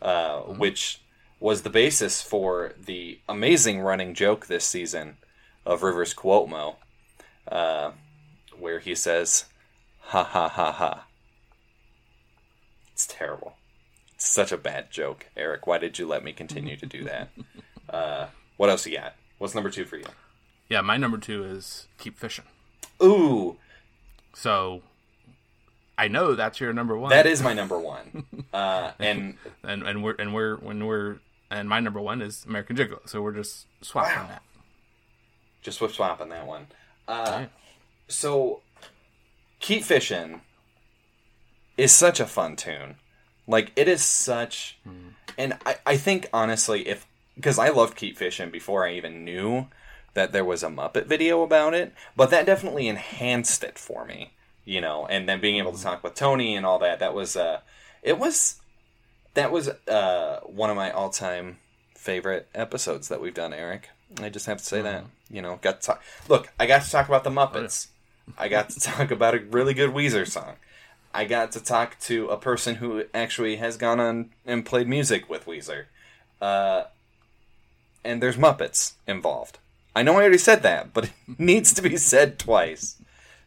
uh, 0.03 0.41
which 0.41 0.99
was 1.39 1.63
the 1.63 1.69
basis 1.71 2.21
for 2.21 2.73
the 2.79 3.19
amazing 3.27 3.79
running 3.79 4.13
joke 4.13 4.45
this 4.45 4.65
season 4.65 5.17
of 5.65 5.81
Rivers 5.81 6.13
Cuomo, 6.13 6.75
uh, 7.51 7.91
where 8.59 8.79
he 8.79 8.93
says, 8.93 9.45
"Ha 10.01 10.23
ha 10.23 10.47
ha 10.47 10.71
ha." 10.71 11.05
It's 12.91 13.07
terrible. 13.07 13.55
It's 14.13 14.27
such 14.29 14.51
a 14.51 14.57
bad 14.57 14.91
joke, 14.91 15.27
Eric. 15.35 15.65
Why 15.65 15.79
did 15.79 15.97
you 15.97 16.05
let 16.07 16.23
me 16.23 16.31
continue 16.33 16.77
to 16.77 16.85
do 16.85 17.03
that? 17.05 17.29
Uh, 17.89 18.27
what 18.57 18.71
else 18.71 18.87
you 18.87 18.97
got? 18.97 19.13
What's 19.37 19.53
number 19.53 19.69
two 19.69 19.85
for 19.85 19.97
you? 19.97 20.05
Yeah, 20.67 20.81
my 20.81 20.97
number 20.97 21.17
two 21.19 21.43
is 21.43 21.85
Keep 21.99 22.17
Fishing. 22.17 22.45
Ooh, 23.03 23.57
So 24.33 24.81
I 25.97 26.08
know 26.08 26.34
that's 26.36 26.60
your 26.60 26.73
number 26.73 26.97
one. 26.97 27.10
that 27.12 27.25
is 27.25 27.41
my 27.41 27.53
number 27.53 27.79
one. 27.79 28.25
Uh, 28.53 28.91
and 28.99 29.36
and 29.63 29.82
and 29.82 30.03
we're 30.03 30.13
and 30.19 30.32
we're 30.32 30.58
when 30.58 30.86
we're 30.86 31.17
and 31.49 31.67
my 31.67 31.79
number 31.79 31.99
one 31.99 32.21
is 32.21 32.45
American 32.45 32.75
Gigolo. 32.75 32.99
So 33.10 33.19
we're 33.21 33.32
just 33.34 33.65
swapping 33.82 34.15
Wow. 34.15 34.27
that. 34.27 34.43
just 35.63 35.79
swap 35.79 36.21
on 36.21 36.29
that 36.29 36.45
one. 36.45 36.67
Uh, 37.08 37.12
Alright. 37.27 37.49
so, 38.08 38.62
Keep 39.60 39.84
Fishing 39.84 40.41
is 41.77 41.91
such 41.91 42.19
a 42.19 42.25
fun 42.27 42.56
tune. 42.56 42.95
Like, 43.47 43.71
it 43.75 43.88
is 43.88 44.03
such. 44.03 44.77
And 45.38 45.58
I, 45.65 45.77
I 45.86 45.97
think, 45.97 46.27
honestly, 46.34 46.88
if. 46.88 47.08
Because 47.36 47.58
I 47.58 47.69
loved 47.69 47.95
Keep 47.97 48.17
Fishing 48.17 48.51
before 48.51 48.86
I 48.88 48.93
even 48.93 49.25
knew 49.25 49.65
that 50.13 50.32
there 50.32 50.45
was 50.45 50.62
a 50.62 50.67
Muppet 50.67 51.08
video 51.08 51.41
about 51.41 51.73
it, 51.73 51.91
but 52.15 52.29
that 52.29 52.45
definitely 52.45 52.88
enhanced 52.88 53.63
it 53.63 53.79
for 53.79 54.06
me, 54.06 54.34
you 54.65 54.82
know, 54.82 55.06
and 55.08 55.28
then 55.28 55.41
being 55.41 55.58
able 55.58 55.73
to 55.73 55.82
talk 55.82 56.04
with 56.04 56.15
Tony 56.15 56.56
and 56.56 56.65
all 56.65 56.80
that, 56.80 56.99
that 56.99 57.13
was, 57.13 57.36
uh, 57.36 57.60
it 58.02 58.17
was, 58.17 58.62
that 59.34 59.52
was, 59.52 59.69
uh, 59.69 60.39
one 60.45 60.69
of 60.69 60.76
my 60.76 60.91
all 60.91 61.10
time 61.10 61.58
favorite 61.95 62.47
episodes 62.54 63.08
that 63.08 63.21
we've 63.21 63.34
done, 63.34 63.54
Eric. 63.54 63.89
I 64.21 64.30
just 64.30 64.45
have 64.45 64.60
to 64.60 64.65
say 64.65 64.82
that, 64.82 65.06
you 65.30 65.41
know, 65.41 65.58
got 65.62 65.82
to 65.82 65.88
talk, 65.88 66.04
look, 66.28 66.52
I 66.60 66.65
got 66.65 66.84
to 66.84 66.91
talk 66.91 67.08
about 67.08 67.23
the 67.23 67.30
Muppets. 67.30 67.88
I 68.38 68.47
got 68.47 68.69
to 68.69 68.80
talk 68.80 69.12
about 69.12 69.36
a 69.36 69.39
really 69.39 69.73
good 69.73 69.91
Weezer 69.91 70.28
song. 70.28 70.56
I 71.13 71.26
got 71.26 71.52
to 71.54 71.63
talk 71.63 71.99
to 72.02 72.28
a 72.30 72.38
person 72.38 72.76
who 72.76 73.06
actually 73.13 73.58
has 73.58 73.78
gone 73.78 73.99
on 73.99 74.32
and 74.45 74.65
played 74.65 74.88
music 74.88 75.30
with 75.30 75.45
Weezer. 75.45 75.86
Uh, 76.41 76.86
and 78.04 78.21
there's 78.21 78.38
Muppets 78.38 78.93
involved. 79.08 79.60
I 79.95 80.04
know 80.04 80.13
I 80.13 80.21
already 80.21 80.38
said 80.38 80.63
that, 80.63 80.93
but 80.93 81.06
it 81.28 81.39
needs 81.39 81.73
to 81.73 81.82
be 81.82 81.97
said 81.97 82.39
twice. 82.39 82.97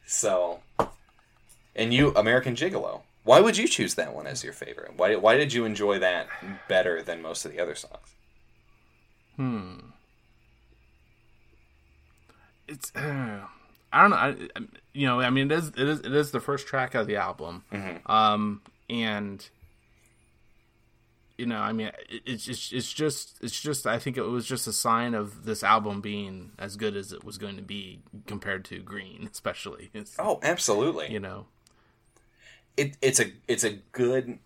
So, 0.06 0.60
and 1.76 1.94
you, 1.94 2.12
American 2.16 2.54
Gigolo. 2.56 3.02
Why 3.22 3.40
would 3.40 3.56
you 3.56 3.68
choose 3.68 3.94
that 3.96 4.14
one 4.14 4.26
as 4.26 4.42
your 4.44 4.52
favorite? 4.52 4.94
Why, 4.96 5.14
why 5.16 5.36
did 5.36 5.52
you 5.52 5.64
enjoy 5.64 5.98
that 6.00 6.28
better 6.68 7.02
than 7.02 7.22
most 7.22 7.44
of 7.44 7.52
the 7.52 7.60
other 7.60 7.74
songs? 7.74 8.14
Hmm. 9.36 9.74
It's 12.68 12.92
uh, 12.96 13.40
I 13.92 14.02
don't 14.02 14.10
know. 14.10 14.16
I, 14.16 14.34
you 14.92 15.06
know, 15.06 15.20
I 15.20 15.30
mean, 15.30 15.50
it 15.50 15.54
is 15.54 15.68
it 15.68 15.78
is 15.88 16.00
it 16.00 16.14
is 16.14 16.30
the 16.30 16.40
first 16.40 16.66
track 16.66 16.94
of 16.94 17.06
the 17.06 17.16
album, 17.16 17.64
um, 18.06 18.60
and 18.90 19.48
you 21.38 21.46
know, 21.46 21.58
I 21.58 21.72
mean, 21.72 21.88
it, 22.08 22.22
it's 22.26 22.44
just 22.44 22.72
it's 22.72 22.92
just 22.92 23.38
it's 23.42 23.60
just 23.60 23.86
I 23.86 23.98
think 23.98 24.16
it 24.16 24.22
was 24.22 24.46
just 24.46 24.66
a 24.66 24.72
sign 24.72 25.14
of 25.14 25.44
this 25.44 25.62
album 25.62 26.00
being 26.00 26.52
as 26.58 26.76
good 26.76 26.96
as 26.96 27.12
it 27.12 27.24
was 27.24 27.38
going 27.38 27.56
to 27.56 27.62
be 27.62 28.00
compared 28.26 28.64
to 28.66 28.80
Green, 28.80 29.28
especially. 29.32 29.90
It's, 29.94 30.16
Oh, 30.18 30.40
absolutely. 30.42 31.12
you 31.12 31.20
know, 31.20 31.46
it, 32.76 32.96
it's 33.00 33.20
a 33.20 33.32
it's 33.48 33.64
a 33.64 33.78
good 33.92 34.38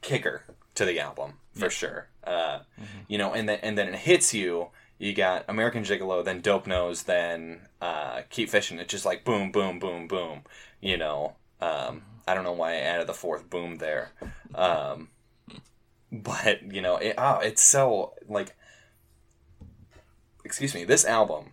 kicker 0.00 0.44
to 0.74 0.84
the 0.84 1.00
album 1.00 1.34
for 1.54 1.70
sure. 1.70 2.08
Uh, 2.22 2.60
You 3.08 3.18
know, 3.18 3.32
and 3.32 3.48
then 3.48 3.58
and 3.62 3.76
then 3.78 3.88
it 3.88 3.96
hits 3.96 4.32
you. 4.34 4.68
You 4.98 5.12
got 5.12 5.44
American 5.48 5.82
Gigolo, 5.82 6.24
then 6.24 6.40
Dope 6.40 6.66
Nose, 6.66 7.02
then 7.02 7.60
uh, 7.80 8.22
Keep 8.30 8.48
Fishing. 8.48 8.78
It's 8.78 8.90
just 8.90 9.04
like 9.04 9.24
boom, 9.24 9.52
boom, 9.52 9.78
boom, 9.78 10.06
boom. 10.08 10.42
You 10.80 10.96
know, 10.96 11.36
um, 11.60 12.02
I 12.26 12.34
don't 12.34 12.44
know 12.44 12.52
why 12.52 12.72
I 12.72 12.76
added 12.76 13.06
the 13.06 13.14
fourth 13.14 13.50
boom 13.50 13.78
there, 13.78 14.12
um, 14.54 15.08
but 16.12 16.72
you 16.72 16.80
know, 16.80 16.96
it, 16.96 17.14
oh, 17.18 17.38
it's 17.40 17.62
so 17.62 18.14
like. 18.28 18.54
Excuse 20.44 20.74
me. 20.74 20.84
This 20.84 21.06
album 21.06 21.52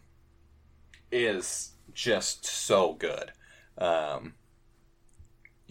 is 1.12 1.72
just 1.94 2.46
so 2.46 2.94
good. 2.94 3.32
Um, 3.78 4.34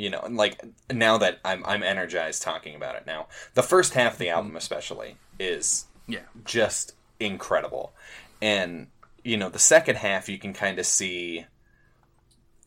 you 0.00 0.08
know, 0.08 0.20
and 0.20 0.34
like 0.34 0.64
now 0.90 1.18
that 1.18 1.40
I'm 1.44 1.62
I'm 1.66 1.82
energized 1.82 2.40
talking 2.40 2.74
about 2.74 2.96
it 2.96 3.04
now. 3.06 3.26
The 3.52 3.62
first 3.62 3.92
half 3.92 4.14
of 4.14 4.18
the 4.18 4.30
album 4.30 4.56
especially 4.56 5.16
is 5.38 5.84
yeah, 6.08 6.20
just 6.42 6.94
incredible. 7.20 7.92
And 8.40 8.86
you 9.22 9.36
know, 9.36 9.50
the 9.50 9.58
second 9.58 9.96
half 9.96 10.30
you 10.30 10.38
can 10.38 10.54
kind 10.54 10.78
of 10.78 10.86
see 10.86 11.44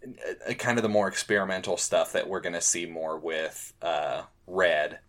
uh, 0.06 0.54
kind 0.54 0.78
of 0.78 0.84
the 0.84 0.90
more 0.90 1.08
experimental 1.08 1.76
stuff 1.76 2.14
that 2.14 2.30
we're 2.30 2.40
going 2.40 2.54
to 2.54 2.62
see 2.62 2.86
more 2.86 3.18
with 3.18 3.74
uh 3.82 4.22
Red 4.46 5.00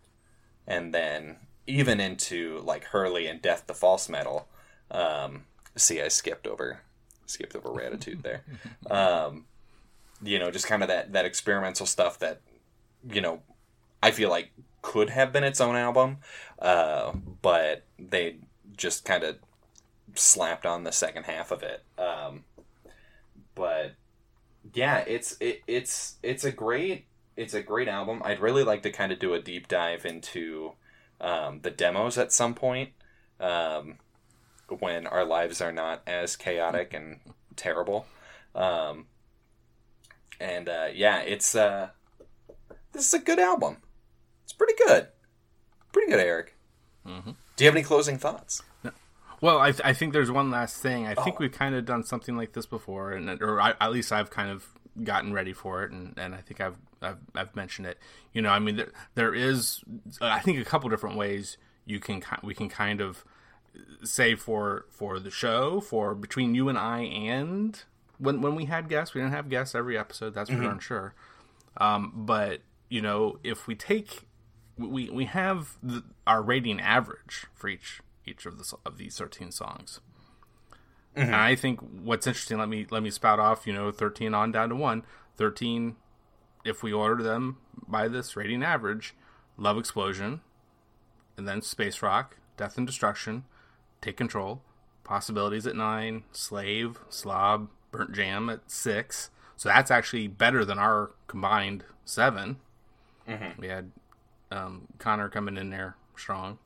and 0.66 0.94
then 0.94 1.37
even 1.66 2.00
into 2.00 2.60
like 2.60 2.84
Hurley 2.84 3.26
and 3.26 3.42
Death 3.42 3.66
to 3.66 3.74
False 3.74 4.08
Metal. 4.08 4.48
Um 4.90 5.44
see 5.76 6.00
I 6.00 6.08
skipped 6.08 6.46
over 6.46 6.80
skipped 7.26 7.54
over 7.54 7.68
Raditude 7.68 8.22
there. 8.22 8.44
Um 8.90 9.44
you 10.24 10.38
know, 10.38 10.50
just 10.50 10.66
kind 10.66 10.82
of 10.82 10.88
that 10.88 11.12
that 11.12 11.24
experimental 11.24 11.87
stuff 11.87 12.18
that 12.20 12.40
you 13.10 13.20
know 13.20 13.42
I 14.02 14.10
feel 14.10 14.30
like 14.30 14.50
could 14.82 15.10
have 15.10 15.32
been 15.32 15.44
its 15.44 15.60
own 15.60 15.76
album, 15.76 16.18
uh, 16.58 17.12
but 17.42 17.84
they 17.98 18.37
just 18.76 19.04
kind 19.04 19.24
of 19.24 19.37
slapped 20.14 20.66
on 20.66 20.84
the 20.84 20.92
second 20.92 21.24
half 21.24 21.50
of 21.50 21.62
it. 21.62 21.82
Um, 21.98 22.44
but 23.54 23.94
yeah, 24.72 24.98
it's 25.06 25.37
it, 25.40 25.62
it's 25.66 26.16
it's 26.22 26.44
a 26.44 26.52
great 26.52 27.06
it's 27.37 27.54
a 27.54 27.62
great 27.62 27.88
album. 27.88 28.22
I'd 28.24 28.40
really 28.40 28.64
like 28.64 28.82
to 28.82 28.90
kind 28.90 29.12
of 29.12 29.18
do 29.18 29.34
a 29.34 29.40
deep 29.40 29.68
dive 29.68 30.04
into 30.04 30.72
um, 31.20 31.60
the 31.62 31.70
demos 31.70 32.18
at 32.18 32.32
some 32.32 32.54
point 32.54 32.90
um, 33.40 33.96
when 34.68 35.06
our 35.06 35.24
lives 35.24 35.60
are 35.60 35.72
not 35.72 36.02
as 36.06 36.37
chaotic 36.37 36.94
and 36.94 37.20
terrible. 37.56 38.06
Um, 38.54 39.06
and 40.40 40.68
uh, 40.68 40.86
yeah, 40.92 41.18
it's 41.20 41.54
uh, 41.54 41.88
this 42.92 43.06
is 43.08 43.14
a 43.14 43.18
good 43.18 43.38
album. 43.38 43.78
It's 44.44 44.52
pretty 44.52 44.74
good, 44.86 45.08
pretty 45.92 46.10
good, 46.10 46.20
Eric. 46.20 46.56
Mm-hmm. 47.06 47.30
Do 47.56 47.64
you 47.64 47.68
have 47.68 47.76
any 47.76 47.84
closing 47.84 48.18
thoughts? 48.18 48.62
Well, 49.40 49.58
I, 49.58 49.74
I 49.84 49.92
think 49.92 50.12
there's 50.14 50.30
one 50.30 50.50
last 50.50 50.80
thing. 50.80 51.06
I 51.06 51.14
think 51.14 51.36
Oh. 51.36 51.40
we've 51.40 51.52
kind 51.52 51.74
of 51.74 51.84
done 51.84 52.02
something 52.04 52.34
like 52.36 52.52
this 52.52 52.64
before, 52.66 53.12
and 53.12 53.28
or 53.42 53.60
I, 53.60 53.74
at 53.80 53.92
least 53.92 54.10
I've 54.10 54.30
kind 54.30 54.50
of 54.50 54.66
gotten 55.02 55.32
ready 55.34 55.52
for 55.52 55.82
it, 55.82 55.90
and, 55.92 56.14
and 56.16 56.34
I 56.34 56.38
think 56.38 56.60
I've, 56.62 56.76
I've 57.02 57.18
I've 57.34 57.54
mentioned 57.56 57.86
it. 57.86 57.98
You 58.32 58.40
know, 58.42 58.48
I 58.50 58.58
mean, 58.58 58.76
there, 58.76 58.92
there 59.16 59.34
is 59.34 59.82
I 60.20 60.40
think 60.40 60.58
a 60.58 60.64
couple 60.64 60.88
different 60.88 61.16
ways 61.16 61.58
you 61.84 62.00
can 62.00 62.22
we 62.42 62.54
can 62.54 62.70
kind 62.70 63.00
of 63.02 63.22
say 64.02 64.34
for 64.34 64.86
for 64.88 65.18
the 65.18 65.30
show 65.30 65.80
for 65.80 66.14
between 66.14 66.54
you 66.54 66.68
and 66.70 66.78
I 66.78 67.00
and 67.00 67.82
when 68.24 68.40
when 68.40 68.54
we 68.54 68.64
had 68.64 68.88
guests, 68.88 69.14
we 69.14 69.20
didn't 69.20 69.34
have 69.34 69.48
guests 69.48 69.74
every 69.74 69.96
episode. 69.98 70.34
That's 70.34 70.50
for 70.50 70.60
darn 70.62 70.78
sure. 70.80 71.14
Um, 71.76 72.12
but 72.14 72.60
you 72.88 73.02
know, 73.02 73.38
if 73.44 73.66
we 73.66 73.74
take 73.74 74.24
we 74.76 75.10
we 75.10 75.26
have 75.26 75.76
the, 75.82 76.04
our 76.26 76.42
rating 76.42 76.80
average 76.80 77.46
for 77.54 77.68
each 77.68 78.00
each 78.26 78.46
of 78.46 78.58
the 78.58 78.74
of 78.84 78.98
these 78.98 79.16
13 79.16 79.50
songs 79.52 80.00
And 81.16 81.34
I 81.34 81.54
think 81.54 81.80
what's 81.80 82.26
interesting, 82.26 82.58
let 82.58 82.68
me 82.68 82.87
let 82.90 83.02
me 83.02 83.10
spout 83.10 83.38
off, 83.38 83.66
you 83.66 83.72
know, 83.72 83.90
13 83.92 84.34
on 84.34 84.50
down 84.52 84.70
to 84.70 84.76
1. 84.76 85.04
13 85.37 85.96
if 86.64 86.82
we 86.82 86.92
order 86.92 87.22
them 87.22 87.58
by 87.87 88.08
this 88.08 88.37
rating 88.37 88.62
average, 88.62 89.14
Love 89.56 89.78
Explosion, 89.78 90.40
and 91.37 91.46
then 91.46 91.60
Space 91.60 92.02
Rock, 92.02 92.38
Death 92.56 92.78
and 92.78 92.87
Destruction, 92.87 93.44
Take 94.00 94.16
Control, 94.16 94.62
Possibilities 95.04 95.66
at 95.66 95.76
9, 95.76 96.24
Slave, 96.32 97.00
Slob, 97.10 97.68
Burndt 97.94 98.12
Jamb 98.12 98.50
at 98.50 98.70
6. 98.70 99.30
So 99.57 99.68
that's 99.68 99.90
actually 99.90 100.26
better 100.26 100.64
than 100.64 100.78
our 100.78 101.12
combined 101.26 101.85
7. 102.04 102.57
We 103.59 103.68
had 103.68 103.90
um, 104.50 104.88
Connor 104.98 105.28
coming 105.28 105.57
in 105.57 105.70
there 105.70 105.96
strong, 106.16 106.59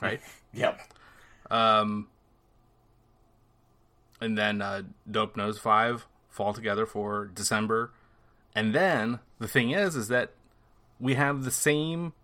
right? 0.00 0.20
Yep. 0.52 0.80
Um, 1.48 2.08
and 4.20 4.36
then 4.36 4.60
uh, 4.60 4.82
Dope 5.08 5.36
Nose 5.36 5.60
Five 5.60 6.06
fall 6.28 6.52
together 6.52 6.86
for 6.86 7.26
December. 7.26 7.92
And 8.52 8.74
then 8.74 9.20
the 9.38 9.46
thing 9.46 9.70
is, 9.70 9.94
is 9.94 10.08
that 10.08 10.32
we 10.98 11.14
have 11.14 11.44
the 11.44 11.52
same 11.52 12.14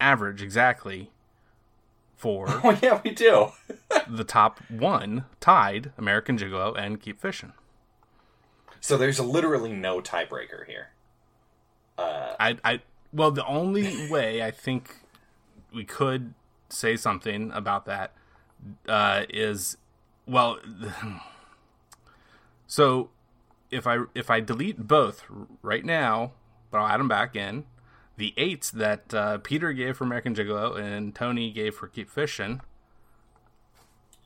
average 0.00 0.40
exactly 0.40 1.10
for 2.16 2.46
Oh 2.64 2.78
yeah, 2.82 3.02
we 3.04 3.10
do. 3.10 3.48
the 4.08 4.24
top 4.24 4.60
one 4.70 5.26
tied 5.40 5.92
American 5.98 6.38
Gigolo 6.38 6.74
and 6.76 7.00
Keep 7.00 7.20
Fishing. 7.20 7.52
So 8.80 8.96
there's 8.96 9.20
literally 9.20 9.72
no 9.72 10.00
tiebreaker 10.00 10.66
here. 10.66 10.88
I, 12.40 12.56
I, 12.64 12.80
well, 13.12 13.30
the 13.32 13.44
only 13.46 14.08
way 14.10 14.42
I 14.42 14.50
think 14.50 14.96
we 15.74 15.84
could 15.84 16.34
say 16.68 16.96
something 16.96 17.50
about 17.52 17.84
that 17.86 18.12
uh, 18.88 19.24
is, 19.28 19.76
well, 20.26 20.58
so 22.66 23.10
if 23.70 23.86
I 23.86 24.04
if 24.14 24.30
I 24.30 24.40
delete 24.40 24.86
both 24.86 25.24
right 25.62 25.84
now, 25.84 26.32
but 26.70 26.78
I'll 26.78 26.88
add 26.88 27.00
them 27.00 27.08
back 27.08 27.34
in. 27.36 27.64
The 28.16 28.34
eights 28.36 28.70
that 28.72 29.14
uh, 29.14 29.38
Peter 29.38 29.72
gave 29.72 29.96
for 29.96 30.04
American 30.04 30.34
Gigolo 30.34 30.76
and 30.76 31.14
Tony 31.14 31.52
gave 31.52 31.74
for 31.76 31.86
Keep 31.86 32.10
Fishing, 32.10 32.60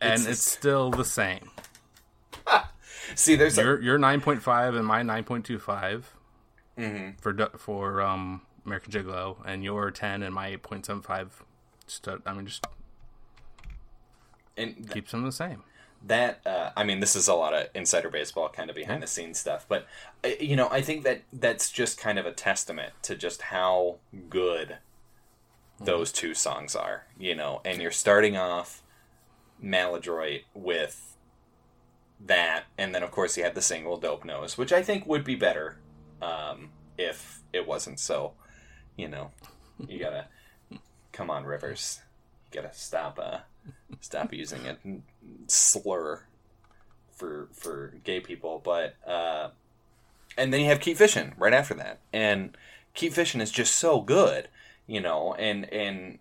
and 0.01 0.21
It's- 0.21 0.27
it's, 0.27 0.43
still 0.43 0.91
the 0.91 1.05
same. 1.05 1.51
See, 3.15 3.37
there's 3.37 3.59
a, 3.59 3.63
Your 3.63 3.81
your 3.83 3.99
nine 3.99 4.21
point 4.21 4.43
five 4.43 4.75
and 4.75 4.87
my 4.87 5.03
nine 5.03 5.25
point 5.25 5.45
two 5.45 5.59
five 5.59 6.15
Mm-hmm. 6.79 7.19
for 7.21 7.35
for 7.59 8.01
um 8.01 8.43
American 8.65 8.93
Gigolo, 8.93 9.37
and 9.45 9.63
your 9.63 9.91
ten 9.91 10.23
and 10.23 10.35
my 10.35 10.49
eight 10.49 10.63
point 10.63 10.87
seven 10.87 11.03
five. 11.03 11.43
Just 11.87 12.09
uh, 12.09 12.19
I 12.25 12.33
mean, 12.33 12.47
just 12.47 12.65
and 14.57 14.77
th- 14.77 14.91
keeps 14.91 15.11
them 15.11 15.23
the 15.23 15.33
same. 15.33 15.63
that 16.05 16.41
uh, 16.47 16.71
I 16.77 16.85
mean, 16.85 17.01
this 17.01 17.15
is 17.15 17.29
a 17.29 17.35
lot 17.35 17.53
of 17.55 17.69
insider 17.75 18.09
baseball, 18.09 18.49
kind 18.49 18.71
of 18.71 18.77
behind 18.77 19.03
the 19.03 19.07
scenes 19.07 19.39
stuff. 19.39 19.67
But 19.69 19.87
uh, 20.25 20.29
you 20.41 20.57
know, 20.57 20.69
I 20.71 20.81
think 20.81 21.05
that 21.05 21.23
that's 21.33 21.71
just 21.71 21.99
kind 21.99 22.19
of 22.19 22.25
a 22.27 22.33
testament 22.33 22.95
to 23.03 23.15
just 23.17 23.43
how 23.43 23.97
good 24.31 24.79
those 25.79 26.11
two 26.13 26.33
songs 26.35 26.75
are. 26.75 27.05
You 27.19 27.35
know, 27.35 27.61
and 27.65 27.83
you're 27.83 27.91
starting 27.91 28.37
off 28.37 28.83
Maladroit 29.61 30.43
with 30.55 31.12
that, 32.27 32.65
and 32.79 32.95
then 32.95 33.03
of 33.03 33.11
course 33.11 33.35
he 33.35 33.43
had 33.43 33.55
the 33.55 33.63
single 33.63 33.97
"Dope 33.97 34.25
Nose," 34.25 34.57
which 34.59 34.73
I 34.73 34.83
think 34.83 35.07
would 35.07 35.25
be 35.25 35.35
better 35.35 35.79
um, 36.21 36.71
if 36.99 37.41
it 37.53 37.67
wasn't 37.67 38.01
so. 38.01 38.33
You 38.97 39.09
know, 39.09 39.31
you 39.89 39.99
gotta 39.99 40.27
come 41.13 41.31
on, 41.31 41.45
Rivers. 41.45 42.01
You 42.53 42.61
gotta 42.61 42.75
stop. 42.75 43.19
Uh, 43.19 43.39
stop 44.01 44.33
using 44.33 44.67
a 44.67 44.77
slur 45.47 46.25
for 47.13 47.49
for 47.53 47.95
gay 48.05 48.21
people. 48.21 48.61
But 48.63 48.97
uh, 49.07 49.51
and 50.37 50.53
then 50.53 50.61
you 50.61 50.67
have 50.67 50.81
Keep 50.81 50.97
Fishing 50.99 51.35
right 51.39 51.53
after 51.53 51.75
that, 51.75 52.01
and 52.13 52.57
Keep 52.95 53.15
Fishing 53.15 53.41
is 53.41 53.51
just 53.51 53.77
so 53.77 54.01
good, 54.01 54.49
you 54.87 55.01
know, 55.01 55.35
and 55.35 55.73
and 55.73 56.19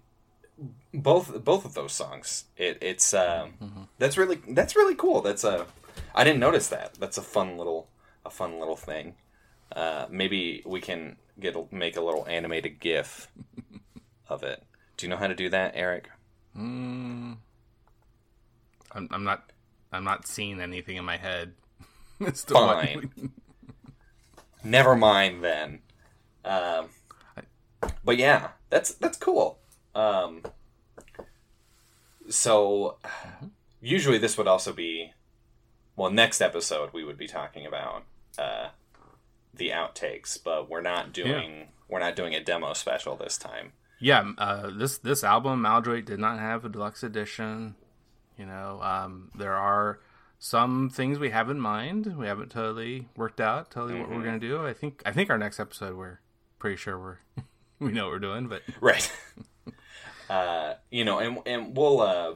both 0.94 1.44
both 1.44 1.66
of 1.66 1.74
those 1.74 1.94
songs, 1.94 2.46
it, 2.58 2.78
it's 2.82 3.14
um, 3.14 3.88
that's 3.98 4.18
really 4.18 4.40
that's 4.50 4.76
really 4.76 4.96
cool. 4.96 5.22
That's 5.22 5.44
a 5.44 5.66
I 6.14 6.24
didn't 6.24 6.40
notice 6.40 6.68
that. 6.70 6.96
That's 6.96 7.18
a 7.18 7.22
fun 7.22 7.58
little 7.58 7.90
a 8.26 8.30
fun 8.30 8.60
little 8.60 8.76
thing. 8.76 9.16
Uh, 9.76 10.06
maybe 10.10 10.62
we 10.66 10.82
can 10.82 11.18
get 11.40 11.56
a, 11.56 11.66
make 11.72 11.96
a 11.98 12.02
little 12.02 12.26
animated 12.28 12.80
GIF 12.80 13.30
of 14.28 14.44
it. 14.44 14.64
Do 14.98 15.06
you 15.06 15.10
know 15.10 15.18
how 15.18 15.28
to 15.28 15.36
do 15.36 15.50
that, 15.50 15.72
Eric? 15.76 16.10
I'm, 16.56 17.38
I'm 18.94 19.24
not 19.24 19.52
I'm 19.92 20.04
not 20.04 20.28
seeing 20.28 20.60
anything 20.62 20.98
in 20.98 21.06
my 21.06 21.18
head. 21.18 21.54
as 22.26 22.44
to 22.46 22.54
what- 22.54 22.86
Fine. 22.86 23.32
Never 24.64 24.96
mind 24.96 25.44
then. 25.44 25.80
Um, 26.46 26.90
but 28.04 28.18
yeah, 28.18 28.50
that's 28.70 28.94
that's 28.96 29.18
cool. 29.18 29.60
Um, 29.96 30.44
so 32.30 32.98
usually 33.82 34.18
this 34.18 34.38
would 34.38 34.48
also 34.48 34.72
be 34.72 35.14
well 36.02 36.12
next 36.12 36.42
episode 36.42 36.90
we 36.94 37.04
would 37.04 37.18
be 37.18 37.28
talking 37.28 37.68
about 37.68 38.04
uh, 38.40 38.70
the 39.54 39.70
outtakes, 39.70 40.42
but 40.44 40.68
we're 40.68 40.82
not 40.82 41.14
doing 41.14 41.68
we're 41.88 42.00
not 42.00 42.16
doing 42.16 42.34
a 42.34 42.44
demo 42.44 42.74
special 42.74 43.16
this 43.16 43.38
time. 43.38 43.74
yeah, 44.00 44.32
uh, 44.40 44.72
this 44.72 44.98
this 44.98 45.24
album 45.24 45.62
Maladroit 45.62 46.06
did 46.06 46.20
not 46.20 46.40
have 46.40 46.66
a 46.66 46.70
deluxe 46.70 47.04
edition. 47.04 47.76
You 48.36 48.48
know, 48.48 48.80
um, 48.82 49.30
there 49.38 49.54
are 49.54 50.00
some 50.40 50.90
things 50.90 51.20
we 51.20 51.30
have 51.30 51.52
in 51.52 51.60
mind. 51.60 52.18
We 52.18 52.26
haven't 52.26 52.50
totally 52.50 53.08
worked 53.16 53.40
out 53.40 53.70
totally 53.70 54.00
what 54.00 54.10
we're 54.10 54.24
gonna 54.24 54.40
do. 54.40 54.66
I 54.66 54.74
think 54.74 55.04
I 55.06 55.12
think 55.12 55.30
our 55.30 55.38
next 55.38 55.60
episode 55.60 55.96
we're 55.96 56.20
pretty 56.58 56.78
sure 56.78 56.98
we're 56.98 57.44
we 57.80 57.92
know 57.92 58.06
what 58.06 58.14
we're 58.14 58.20
doing, 58.20 58.48
but 58.48 58.64
right 58.82 59.12
uh 60.32 60.74
you 60.90 61.06
know 61.06 61.20
and 61.20 61.38
and 61.46 61.78
we'll 61.78 62.02
uh 62.02 62.34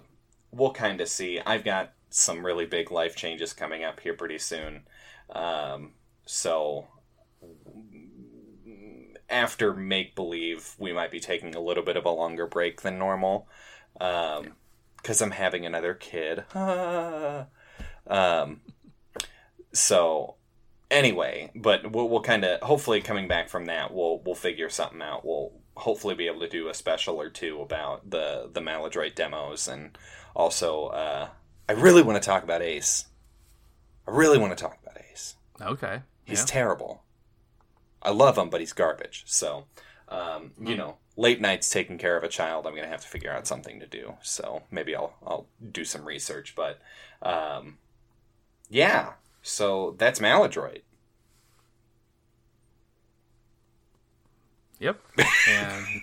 we'll 0.52 0.72
kind 0.72 1.02
of 1.02 1.08
see 1.10 1.40
i've 1.46 1.64
got 1.64 1.95
some 2.16 2.46
really 2.46 2.66
big 2.66 2.92
life 2.92 3.16
changes 3.16 3.52
coming 3.54 3.84
up 3.84 4.00
here 4.00 4.14
pretty 4.14 4.38
soon. 4.38 4.84
Um 5.30 5.92
so 6.26 6.88
after 9.30 9.74
make 9.74 10.16
believe 10.16 10.76
we 10.78 10.94
might 10.94 11.12
be 11.12 11.20
taking 11.20 11.56
a 11.56 11.60
little 11.60 11.84
bit 11.84 11.98
of 11.98 12.06
a 12.06 12.10
longer 12.10 12.46
break 12.46 12.82
than 12.82 12.98
normal 13.00 13.48
um 14.00 14.54
because 14.98 15.22
i'm 15.22 15.32
having 15.32 15.66
another 15.66 15.94
kid. 15.94 16.44
Um 18.08 18.62
so 19.74 20.36
anyway, 20.92 21.52
but 21.56 21.92
we'll, 21.92 22.08
we'll 22.10 22.22
kind 22.22 22.46
of 22.46 22.62
hopefully 22.62 23.02
coming 23.02 23.28
back 23.28 23.50
from 23.50 23.66
that, 23.66 23.94
we'll 23.94 24.22
we'll 24.26 24.36
figure 24.36 24.70
something 24.70 25.02
out. 25.02 25.26
We'll 25.26 25.52
hopefully 25.76 26.16
be 26.16 26.28
able 26.28 26.40
to 26.42 26.50
do 26.50 26.70
a 26.70 26.74
special 26.74 27.20
or 27.20 27.30
two 27.30 27.62
about 27.62 28.10
the 28.10 28.50
the 28.52 28.62
Maladroit 28.62 29.16
demos, 29.16 29.68
and 29.68 29.98
also 30.36 30.88
uh, 30.88 31.28
I 31.68 31.74
really 31.74 32.04
want 32.04 32.22
to 32.22 32.26
talk 32.26 32.44
about 32.44 32.62
Ace. 32.62 33.06
I 34.08 34.12
really 34.12 34.38
want 34.38 34.56
to 34.56 34.62
talk 34.62 34.78
about 34.84 34.98
Ace. 35.12 35.36
okay. 35.62 36.02
He's 36.26 36.42
yeah. 36.42 36.46
terrible. 36.46 37.04
I 38.02 38.12
love 38.12 38.38
him, 38.38 38.50
but 38.50 38.60
he's 38.60 38.74
garbage. 38.74 39.24
So, 39.26 39.66
um, 40.10 40.52
you 40.62 40.76
know, 40.76 40.98
late 41.18 41.42
nights 41.42 41.70
taking 41.70 41.98
care 41.98 42.18
of 42.18 42.24
a 42.24 42.28
child, 42.28 42.68
I'm 42.68 42.76
gonna 42.76 42.88
have 42.88 43.02
to 43.02 43.08
figure 43.08 43.32
out 43.32 43.48
something 43.48 43.80
to 43.80 43.88
do. 43.88 44.16
So 44.22 44.64
maybe 44.70 44.96
I'll 44.96 45.16
I'll 45.26 45.48
do 45.72 45.84
some 45.86 46.06
research. 46.06 46.54
But 46.56 46.80
um, 47.22 47.78
yeah, 48.70 49.14
so 49.42 49.96
that's 49.98 50.20
Maladroit. 50.20 50.84
Yep. 54.80 55.00
And 55.48 56.02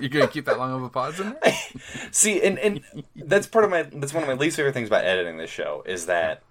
you're 0.00 0.08
gonna 0.08 0.28
keep 0.28 0.46
that 0.46 0.58
long 0.58 0.72
of 0.72 0.82
a 0.82 0.88
pause 0.88 1.20
in 1.20 1.36
there? 1.42 1.52
See, 2.10 2.42
and 2.42 2.58
and 2.58 2.80
that's 3.16 3.46
part 3.46 3.64
of 3.64 3.70
my 3.70 3.82
that's 3.82 4.14
one 4.14 4.22
of 4.22 4.28
my 4.28 4.34
least 4.34 4.56
favorite 4.56 4.72
things 4.72 4.88
about 4.88 5.04
editing 5.04 5.36
this 5.38 5.50
show 5.50 5.82
is 5.86 6.06
that 6.06 6.42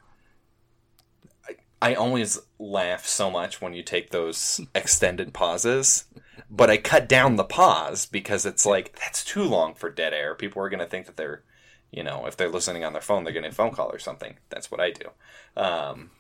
I, 1.47 1.55
I 1.81 1.95
always 1.95 2.39
laugh 2.59 3.05
so 3.05 3.29
much 3.29 3.61
when 3.61 3.73
you 3.73 3.83
take 3.83 4.09
those 4.09 4.61
extended 4.73 5.33
pauses, 5.33 6.05
but 6.49 6.69
I 6.69 6.77
cut 6.77 7.07
down 7.09 7.35
the 7.35 7.43
pause 7.43 8.05
because 8.05 8.45
it's 8.45 8.65
like 8.65 8.97
that's 8.99 9.23
too 9.23 9.43
long 9.43 9.73
for 9.73 9.89
dead 9.89 10.13
air. 10.13 10.35
People 10.35 10.61
are 10.61 10.69
going 10.69 10.79
to 10.79 10.85
think 10.85 11.05
that 11.05 11.17
they're, 11.17 11.43
you 11.91 12.03
know, 12.03 12.25
if 12.25 12.37
they're 12.37 12.49
listening 12.49 12.83
on 12.83 12.93
their 12.93 13.01
phone, 13.01 13.23
they're 13.23 13.33
getting 13.33 13.49
a 13.49 13.53
phone 13.53 13.71
call 13.71 13.91
or 13.91 13.99
something. 13.99 14.37
That's 14.49 14.71
what 14.71 14.79
I 14.79 14.91
do. 14.91 15.09
Um, 15.55 16.11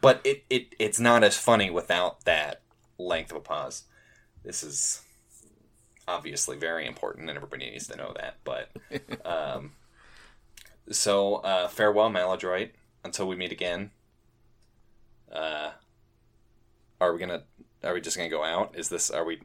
but 0.00 0.20
it, 0.24 0.44
it 0.48 0.74
it's 0.78 1.00
not 1.00 1.24
as 1.24 1.36
funny 1.36 1.70
without 1.70 2.24
that 2.24 2.62
length 2.98 3.30
of 3.30 3.38
a 3.38 3.40
pause. 3.40 3.84
This 4.44 4.62
is 4.62 5.02
obviously 6.08 6.56
very 6.56 6.86
important 6.86 7.28
and 7.28 7.36
everybody 7.36 7.70
needs 7.70 7.86
to 7.88 7.96
know 7.96 8.12
that 8.16 8.36
but 8.44 8.70
um, 9.24 9.72
so 10.90 11.36
uh, 11.36 11.68
farewell 11.68 12.10
maladroit 12.10 12.70
until 13.04 13.26
we 13.28 13.36
meet 13.36 13.52
again 13.52 13.90
uh, 15.32 15.70
are 17.00 17.12
we 17.12 17.18
gonna 17.18 17.42
are 17.84 17.94
we 17.94 18.00
just 18.00 18.16
gonna 18.16 18.28
go 18.28 18.44
out 18.44 18.74
is 18.76 18.88
this 18.88 19.10
are 19.10 19.24
we 19.24 19.40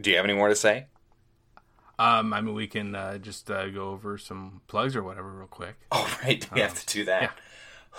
do 0.00 0.10
you 0.10 0.16
have 0.16 0.24
any 0.24 0.34
more 0.34 0.48
to 0.48 0.56
say 0.56 0.86
Um, 1.98 2.34
I 2.34 2.42
mean, 2.42 2.54
we 2.54 2.66
can 2.66 2.94
uh, 2.94 3.16
just 3.16 3.50
uh, 3.50 3.68
go 3.70 3.88
over 3.88 4.18
some 4.18 4.60
plugs 4.68 4.94
or 4.94 5.02
whatever 5.02 5.30
real 5.32 5.46
quick. 5.46 5.76
Oh, 5.90 6.06
right. 6.22 6.46
We 6.52 6.60
have 6.60 6.74
to 6.78 6.86
do 6.86 7.04
that. 7.06 7.22
yeah. 7.22 7.30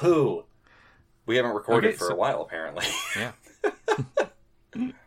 Who? 0.04 0.46
We 1.26 1.36
haven't 1.38 1.56
recorded 1.56 1.88
Okay, 1.88 1.98
for 1.98 2.10
so- 2.10 2.14
a 2.14 2.16
while, 2.16 2.42
apparently. 2.44 2.86
Yeah. 3.16 3.32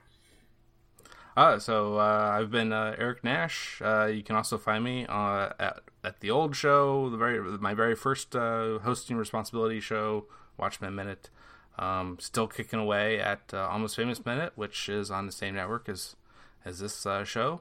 uh, 1.36 1.58
so 1.58 1.98
uh, 1.98 2.30
I've 2.34 2.50
been 2.50 2.72
uh, 2.72 2.94
Eric 2.98 3.24
Nash. 3.24 3.80
Uh, 3.84 4.06
you 4.06 4.22
can 4.22 4.36
also 4.36 4.58
find 4.58 4.84
me 4.84 5.06
uh, 5.08 5.50
at 5.58 5.80
at 6.02 6.20
the 6.20 6.30
old 6.30 6.56
show, 6.56 7.10
the 7.10 7.16
very 7.16 7.40
my 7.58 7.74
very 7.74 7.94
first 7.94 8.34
uh, 8.34 8.78
hosting 8.78 9.16
responsibility 9.16 9.80
show, 9.80 10.26
Watchmen 10.56 10.94
Minute. 10.94 11.30
Um, 11.78 12.18
still 12.20 12.46
kicking 12.46 12.78
away 12.78 13.20
at 13.20 13.54
Almost 13.54 13.96
Famous 13.96 14.24
Minute, 14.24 14.52
which 14.54 14.88
is 14.88 15.10
on 15.10 15.26
the 15.26 15.32
same 15.32 15.54
network 15.54 15.88
as 15.88 16.16
as 16.64 16.80
this 16.80 17.06
show. 17.24 17.60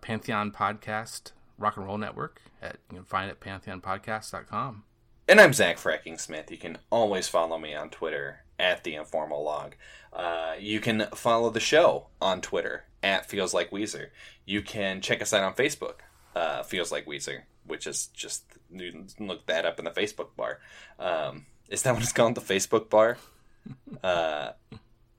Pantheon 0.00 0.50
Podcast, 0.50 1.32
Rock 1.56 1.76
and 1.76 1.86
Roll 1.86 1.98
Network. 1.98 2.42
At, 2.60 2.78
you 2.90 2.96
can 2.96 3.04
find 3.04 3.30
it 3.30 3.38
at 3.40 3.62
pantheonpodcast.com. 3.62 4.84
And 5.28 5.40
I'm 5.40 5.52
Zach 5.52 5.76
Fracking 5.76 6.18
Smith. 6.18 6.50
You 6.50 6.56
can 6.56 6.78
always 6.90 7.28
follow 7.28 7.58
me 7.58 7.74
on 7.74 7.90
Twitter 7.90 8.40
at 8.58 8.84
the 8.84 8.94
Informal 8.94 9.42
Log. 9.44 9.74
Uh, 10.12 10.54
you 10.58 10.80
can 10.80 11.06
follow 11.14 11.50
the 11.50 11.60
show 11.60 12.06
on 12.20 12.40
Twitter 12.40 12.84
at 13.02 13.26
Feels 13.26 13.54
Like 13.54 13.70
Weezer. 13.70 14.08
You 14.44 14.62
can 14.62 15.00
check 15.00 15.22
us 15.22 15.32
out 15.32 15.44
on 15.44 15.54
Facebook, 15.54 16.00
uh, 16.34 16.62
Feels 16.62 16.90
Like 16.90 17.06
Weezer, 17.06 17.42
which 17.66 17.86
is 17.86 18.06
just 18.08 18.44
look 19.18 19.46
that 19.46 19.64
up 19.64 19.78
in 19.78 19.84
the 19.84 19.90
Facebook 19.90 20.34
bar. 20.36 20.58
Um, 20.98 21.46
is 21.68 21.82
that 21.82 21.94
what 21.94 22.02
it's 22.02 22.12
called? 22.12 22.34
The 22.34 22.40
Facebook 22.40 22.90
bar. 22.90 23.18
Uh, 24.02 24.52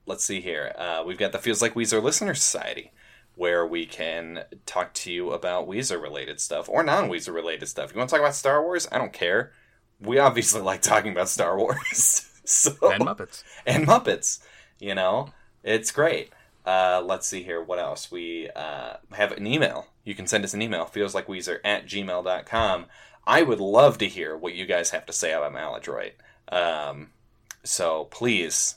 let's 0.06 0.24
see 0.24 0.40
here. 0.40 0.72
Uh, 0.76 1.04
we've 1.06 1.18
got 1.18 1.30
the 1.30 1.38
Feels 1.38 1.62
Like 1.62 1.74
Weezer 1.74 2.02
Listener 2.02 2.34
Society, 2.34 2.90
where 3.36 3.64
we 3.64 3.86
can 3.86 4.44
talk 4.66 4.92
to 4.94 5.12
you 5.12 5.30
about 5.30 5.68
Weezer 5.68 6.02
related 6.02 6.40
stuff 6.40 6.68
or 6.68 6.82
non 6.82 7.08
Weezer 7.08 7.32
related 7.32 7.68
stuff. 7.68 7.92
You 7.92 7.98
want 7.98 8.10
to 8.10 8.14
talk 8.14 8.22
about 8.22 8.34
Star 8.34 8.60
Wars? 8.62 8.88
I 8.90 8.98
don't 8.98 9.12
care. 9.12 9.52
We 10.00 10.18
obviously 10.18 10.62
like 10.62 10.82
talking 10.82 11.12
about 11.12 11.28
Star 11.28 11.56
Wars. 11.56 12.26
so 12.80 12.90
And 12.90 13.04
Muppets. 13.04 13.42
and 13.66 13.86
Muppets. 13.86 14.40
You 14.78 14.94
know, 14.94 15.30
it's 15.62 15.90
great. 15.90 16.32
Uh, 16.64 17.02
let's 17.04 17.26
see 17.26 17.42
here. 17.42 17.62
What 17.62 17.78
else? 17.78 18.10
We 18.10 18.48
uh, 18.54 18.94
have 19.12 19.32
an 19.32 19.46
email. 19.46 19.86
You 20.04 20.14
can 20.14 20.26
send 20.26 20.44
us 20.44 20.54
an 20.54 20.62
email, 20.62 20.84
feels 20.86 21.14
like 21.14 21.26
Weezer 21.26 21.58
at 21.64 21.86
gmail.com. 21.86 22.86
I 23.26 23.42
would 23.42 23.60
love 23.60 23.98
to 23.98 24.08
hear 24.08 24.36
what 24.36 24.54
you 24.54 24.66
guys 24.66 24.90
have 24.90 25.06
to 25.06 25.12
say 25.12 25.32
about 25.32 25.52
Maladroit. 25.52 26.12
Um, 26.50 27.10
so 27.62 28.04
please, 28.10 28.76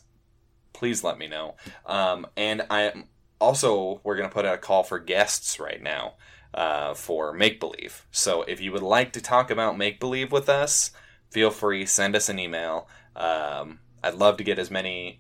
please 0.74 1.04
let 1.04 1.18
me 1.18 1.28
know. 1.28 1.56
Um, 1.86 2.28
and 2.36 2.64
I 2.70 2.92
also, 3.40 4.02
we're 4.04 4.16
going 4.16 4.30
to 4.30 4.34
put 4.34 4.46
out 4.46 4.56
a 4.56 4.60
call 4.60 4.84
for 4.84 5.00
guests 5.00 5.60
right 5.60 5.82
now 5.82 6.14
uh, 6.54 6.94
for 6.94 7.34
Make 7.34 7.60
Believe. 7.60 8.06
So 8.12 8.44
if 8.44 8.62
you 8.62 8.72
would 8.72 8.84
like 8.84 9.14
to 9.14 9.22
talk 9.22 9.50
about 9.50 9.78
Make 9.78 10.00
Believe 10.00 10.32
with 10.32 10.50
us, 10.50 10.92
feel 11.32 11.50
free, 11.50 11.86
send 11.86 12.16
us 12.16 12.30
an 12.30 12.40
email. 12.40 12.88
Um, 13.16 13.80
I'd 14.04 14.16
love 14.16 14.38
to 14.38 14.44
get 14.44 14.60
as 14.60 14.70
many 14.72 15.20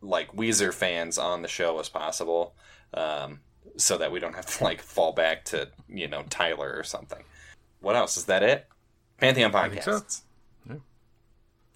like 0.00 0.32
Weezer 0.34 0.72
fans 0.72 1.18
on 1.18 1.42
the 1.42 1.48
show 1.48 1.78
as 1.80 1.88
possible, 1.88 2.54
um, 2.92 3.40
so 3.76 3.96
that 3.98 4.12
we 4.12 4.20
don't 4.20 4.34
have 4.34 4.46
to 4.58 4.64
like 4.64 4.80
fall 4.80 5.12
back 5.12 5.44
to 5.46 5.68
you 5.88 6.06
know 6.08 6.22
Tyler 6.30 6.74
or 6.76 6.84
something. 6.84 7.24
What 7.80 7.96
else 7.96 8.16
is 8.16 8.24
that? 8.26 8.42
It 8.42 8.66
Pantheon 9.18 9.52
think 9.52 9.82
so. 9.82 9.92
Podcasts. 10.00 10.22
Yeah. 10.68 10.76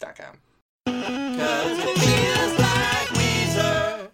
Dot 0.01 0.17
com. 0.17 0.39
Cause 0.87 1.79
it 1.79 1.99
feels 1.99 2.59
like 2.59 3.09
Weezer. 3.19 4.09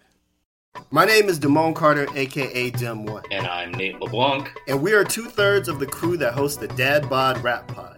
My 0.91 1.05
name 1.05 1.29
is 1.29 1.39
Damone 1.39 1.75
Carter, 1.75 2.07
aka 2.15 2.69
Dim 2.71 3.05
One, 3.05 3.23
And 3.31 3.47
I'm 3.47 3.71
Nate 3.73 3.99
LeBlanc. 3.99 4.49
and 4.67 4.81
we 4.81 4.93
are 4.93 5.03
two 5.03 5.25
thirds 5.25 5.67
of 5.67 5.79
the 5.79 5.85
crew 5.85 6.17
that 6.17 6.33
hosts 6.33 6.57
the 6.57 6.67
Dad 6.69 7.09
Bod 7.09 7.43
Rap 7.43 7.67
Pod. 7.67 7.94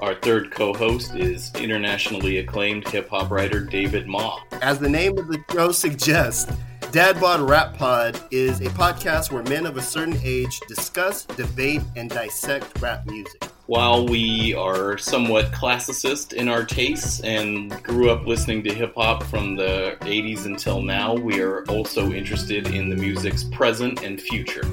Our 0.00 0.14
third 0.14 0.50
co 0.50 0.72
host 0.72 1.14
is 1.14 1.52
internationally 1.56 2.38
acclaimed 2.38 2.88
hip 2.88 3.10
hop 3.10 3.30
writer 3.30 3.60
David 3.60 4.06
Ma. 4.06 4.40
As 4.62 4.78
the 4.78 4.88
name 4.88 5.18
of 5.18 5.28
the 5.28 5.44
show 5.52 5.72
suggests, 5.72 6.50
Dad 6.90 7.20
Bod 7.20 7.40
Rap 7.40 7.76
Pod 7.76 8.18
is 8.30 8.62
a 8.62 8.70
podcast 8.70 9.30
where 9.30 9.42
men 9.42 9.66
of 9.66 9.76
a 9.76 9.82
certain 9.82 10.18
age 10.24 10.58
discuss, 10.68 11.26
debate, 11.26 11.82
and 11.96 12.08
dissect 12.08 12.80
rap 12.80 13.04
music. 13.04 13.44
While 13.66 14.06
we 14.06 14.54
are 14.54 14.96
somewhat 14.96 15.52
classicist 15.52 16.32
in 16.32 16.48
our 16.48 16.64
tastes 16.64 17.20
and 17.20 17.70
grew 17.82 18.08
up 18.08 18.26
listening 18.26 18.64
to 18.64 18.72
hip 18.72 18.94
hop 18.96 19.22
from 19.24 19.54
the 19.54 19.98
80s 20.00 20.46
until 20.46 20.80
now, 20.80 21.14
we 21.14 21.42
are 21.42 21.62
also 21.66 22.10
interested 22.10 22.68
in 22.68 22.88
the 22.88 22.96
music's 22.96 23.44
present 23.44 24.02
and 24.02 24.18
future. 24.18 24.64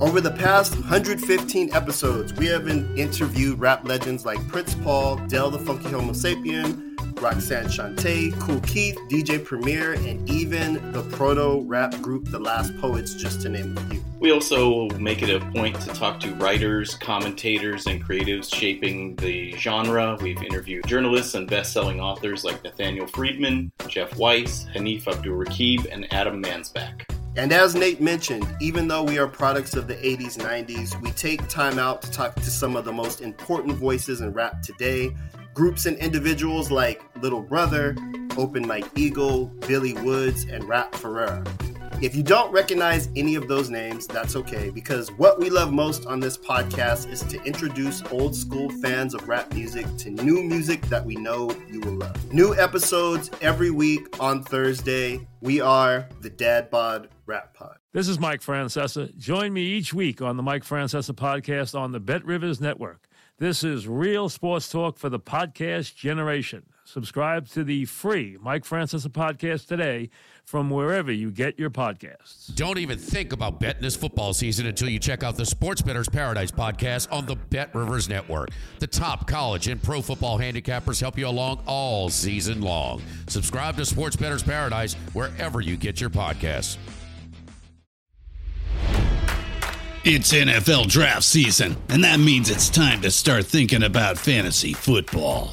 Over 0.00 0.20
the 0.20 0.30
past 0.30 0.74
115 0.74 1.74
episodes, 1.74 2.32
we 2.34 2.46
have 2.46 2.68
interviewed 2.68 3.58
rap 3.58 3.84
legends 3.84 4.24
like 4.24 4.38
Prince 4.46 4.76
Paul, 4.76 5.16
Del 5.26 5.50
the 5.50 5.58
Funky 5.58 5.88
Homosapien, 5.88 7.20
Roxanne 7.20 7.66
Shante, 7.66 8.38
Kool 8.38 8.60
Keith, 8.60 8.96
DJ 9.10 9.44
Premier, 9.44 9.94
and 9.94 10.30
even 10.30 10.92
the 10.92 11.02
proto 11.02 11.64
rap 11.66 12.00
group 12.00 12.26
The 12.30 12.38
Last 12.38 12.78
Poets, 12.80 13.14
just 13.14 13.42
to 13.42 13.48
name 13.48 13.76
a 13.76 13.80
few. 13.90 14.00
We 14.20 14.30
also 14.30 14.88
make 14.90 15.22
it 15.22 15.30
a 15.30 15.44
point 15.50 15.80
to 15.80 15.88
talk 15.88 16.20
to 16.20 16.32
writers, 16.34 16.94
commentators, 16.94 17.88
and 17.88 18.00
creatives 18.00 18.54
shaping 18.54 19.16
the 19.16 19.50
genre. 19.56 20.16
We've 20.20 20.40
interviewed 20.44 20.86
journalists 20.86 21.34
and 21.34 21.50
best-selling 21.50 22.00
authors 22.00 22.44
like 22.44 22.62
Nathaniel 22.62 23.08
Friedman, 23.08 23.72
Jeff 23.88 24.16
Weiss, 24.16 24.64
Hanif 24.72 25.06
Abdurraqib, 25.06 25.92
and 25.92 26.06
Adam 26.12 26.40
Mansbach. 26.40 27.17
And 27.38 27.52
as 27.52 27.76
Nate 27.76 28.00
mentioned, 28.00 28.52
even 28.60 28.88
though 28.88 29.04
we 29.04 29.16
are 29.16 29.28
products 29.28 29.76
of 29.76 29.86
the 29.86 29.94
80s, 29.94 30.38
90s, 30.38 31.00
we 31.00 31.12
take 31.12 31.46
time 31.46 31.78
out 31.78 32.02
to 32.02 32.10
talk 32.10 32.34
to 32.34 32.50
some 32.50 32.74
of 32.74 32.84
the 32.84 32.92
most 32.92 33.20
important 33.20 33.76
voices 33.76 34.22
in 34.22 34.32
rap 34.32 34.60
today. 34.60 35.14
Groups 35.54 35.86
and 35.86 35.96
individuals 35.98 36.72
like 36.72 37.00
Little 37.22 37.40
Brother, 37.40 37.94
Open 38.36 38.66
Mike 38.66 38.88
Eagle, 38.96 39.46
Billy 39.68 39.92
Woods, 39.92 40.46
and 40.46 40.64
Rap 40.64 40.92
Ferreira. 40.96 41.44
If 42.00 42.14
you 42.14 42.22
don't 42.22 42.52
recognize 42.52 43.08
any 43.16 43.34
of 43.34 43.48
those 43.48 43.70
names, 43.70 44.06
that's 44.06 44.36
okay, 44.36 44.70
because 44.70 45.10
what 45.12 45.40
we 45.40 45.50
love 45.50 45.72
most 45.72 46.06
on 46.06 46.20
this 46.20 46.38
podcast 46.38 47.10
is 47.10 47.24
to 47.24 47.42
introduce 47.42 48.04
old 48.12 48.36
school 48.36 48.70
fans 48.80 49.14
of 49.14 49.28
rap 49.28 49.52
music 49.52 49.84
to 49.96 50.10
new 50.10 50.44
music 50.44 50.80
that 50.82 51.04
we 51.04 51.16
know 51.16 51.50
you 51.68 51.80
will 51.80 51.94
love. 51.94 52.32
New 52.32 52.54
episodes 52.54 53.32
every 53.40 53.72
week 53.72 54.20
on 54.20 54.44
Thursday. 54.44 55.26
We 55.40 55.60
are 55.60 56.08
the 56.20 56.30
Dad 56.30 56.70
Bod 56.70 57.08
Rap 57.26 57.52
Pod. 57.54 57.78
This 57.92 58.06
is 58.06 58.20
Mike 58.20 58.42
Francesa. 58.42 59.16
Join 59.18 59.52
me 59.52 59.62
each 59.62 59.92
week 59.92 60.22
on 60.22 60.36
the 60.36 60.42
Mike 60.44 60.62
Francesa 60.62 61.16
podcast 61.16 61.76
on 61.76 61.90
the 61.90 61.98
Bet 61.98 62.24
Rivers 62.24 62.60
Network. 62.60 63.08
This 63.38 63.64
is 63.64 63.88
real 63.88 64.28
sports 64.28 64.70
talk 64.70 64.98
for 64.98 65.08
the 65.08 65.18
podcast 65.18 65.96
generation. 65.96 66.62
Subscribe 66.88 67.46
to 67.48 67.64
the 67.64 67.84
free 67.84 68.38
Mike 68.40 68.64
Francesa 68.64 69.08
podcast 69.08 69.66
today 69.66 70.08
from 70.46 70.70
wherever 70.70 71.12
you 71.12 71.30
get 71.30 71.58
your 71.58 71.68
podcasts. 71.68 72.54
Don't 72.54 72.78
even 72.78 72.98
think 72.98 73.34
about 73.34 73.60
betting 73.60 73.82
this 73.82 73.94
football 73.94 74.32
season 74.32 74.64
until 74.64 74.88
you 74.88 74.98
check 74.98 75.22
out 75.22 75.36
the 75.36 75.44
Sports 75.44 75.82
Better's 75.82 76.08
Paradise 76.08 76.50
podcast 76.50 77.12
on 77.12 77.26
the 77.26 77.36
Bet 77.36 77.74
Rivers 77.74 78.08
Network. 78.08 78.48
The 78.78 78.86
top 78.86 79.28
college 79.28 79.68
and 79.68 79.82
pro 79.82 80.00
football 80.00 80.38
handicappers 80.38 80.98
help 80.98 81.18
you 81.18 81.28
along 81.28 81.62
all 81.66 82.08
season 82.08 82.62
long. 82.62 83.02
Subscribe 83.26 83.76
to 83.76 83.84
Sports 83.84 84.16
Better's 84.16 84.42
Paradise 84.42 84.94
wherever 85.12 85.60
you 85.60 85.76
get 85.76 86.00
your 86.00 86.08
podcasts. 86.08 86.78
It's 90.04 90.32
NFL 90.32 90.88
draft 90.88 91.24
season, 91.24 91.76
and 91.90 92.02
that 92.02 92.18
means 92.18 92.48
it's 92.48 92.70
time 92.70 93.02
to 93.02 93.10
start 93.10 93.44
thinking 93.44 93.82
about 93.82 94.16
fantasy 94.16 94.72
football. 94.72 95.52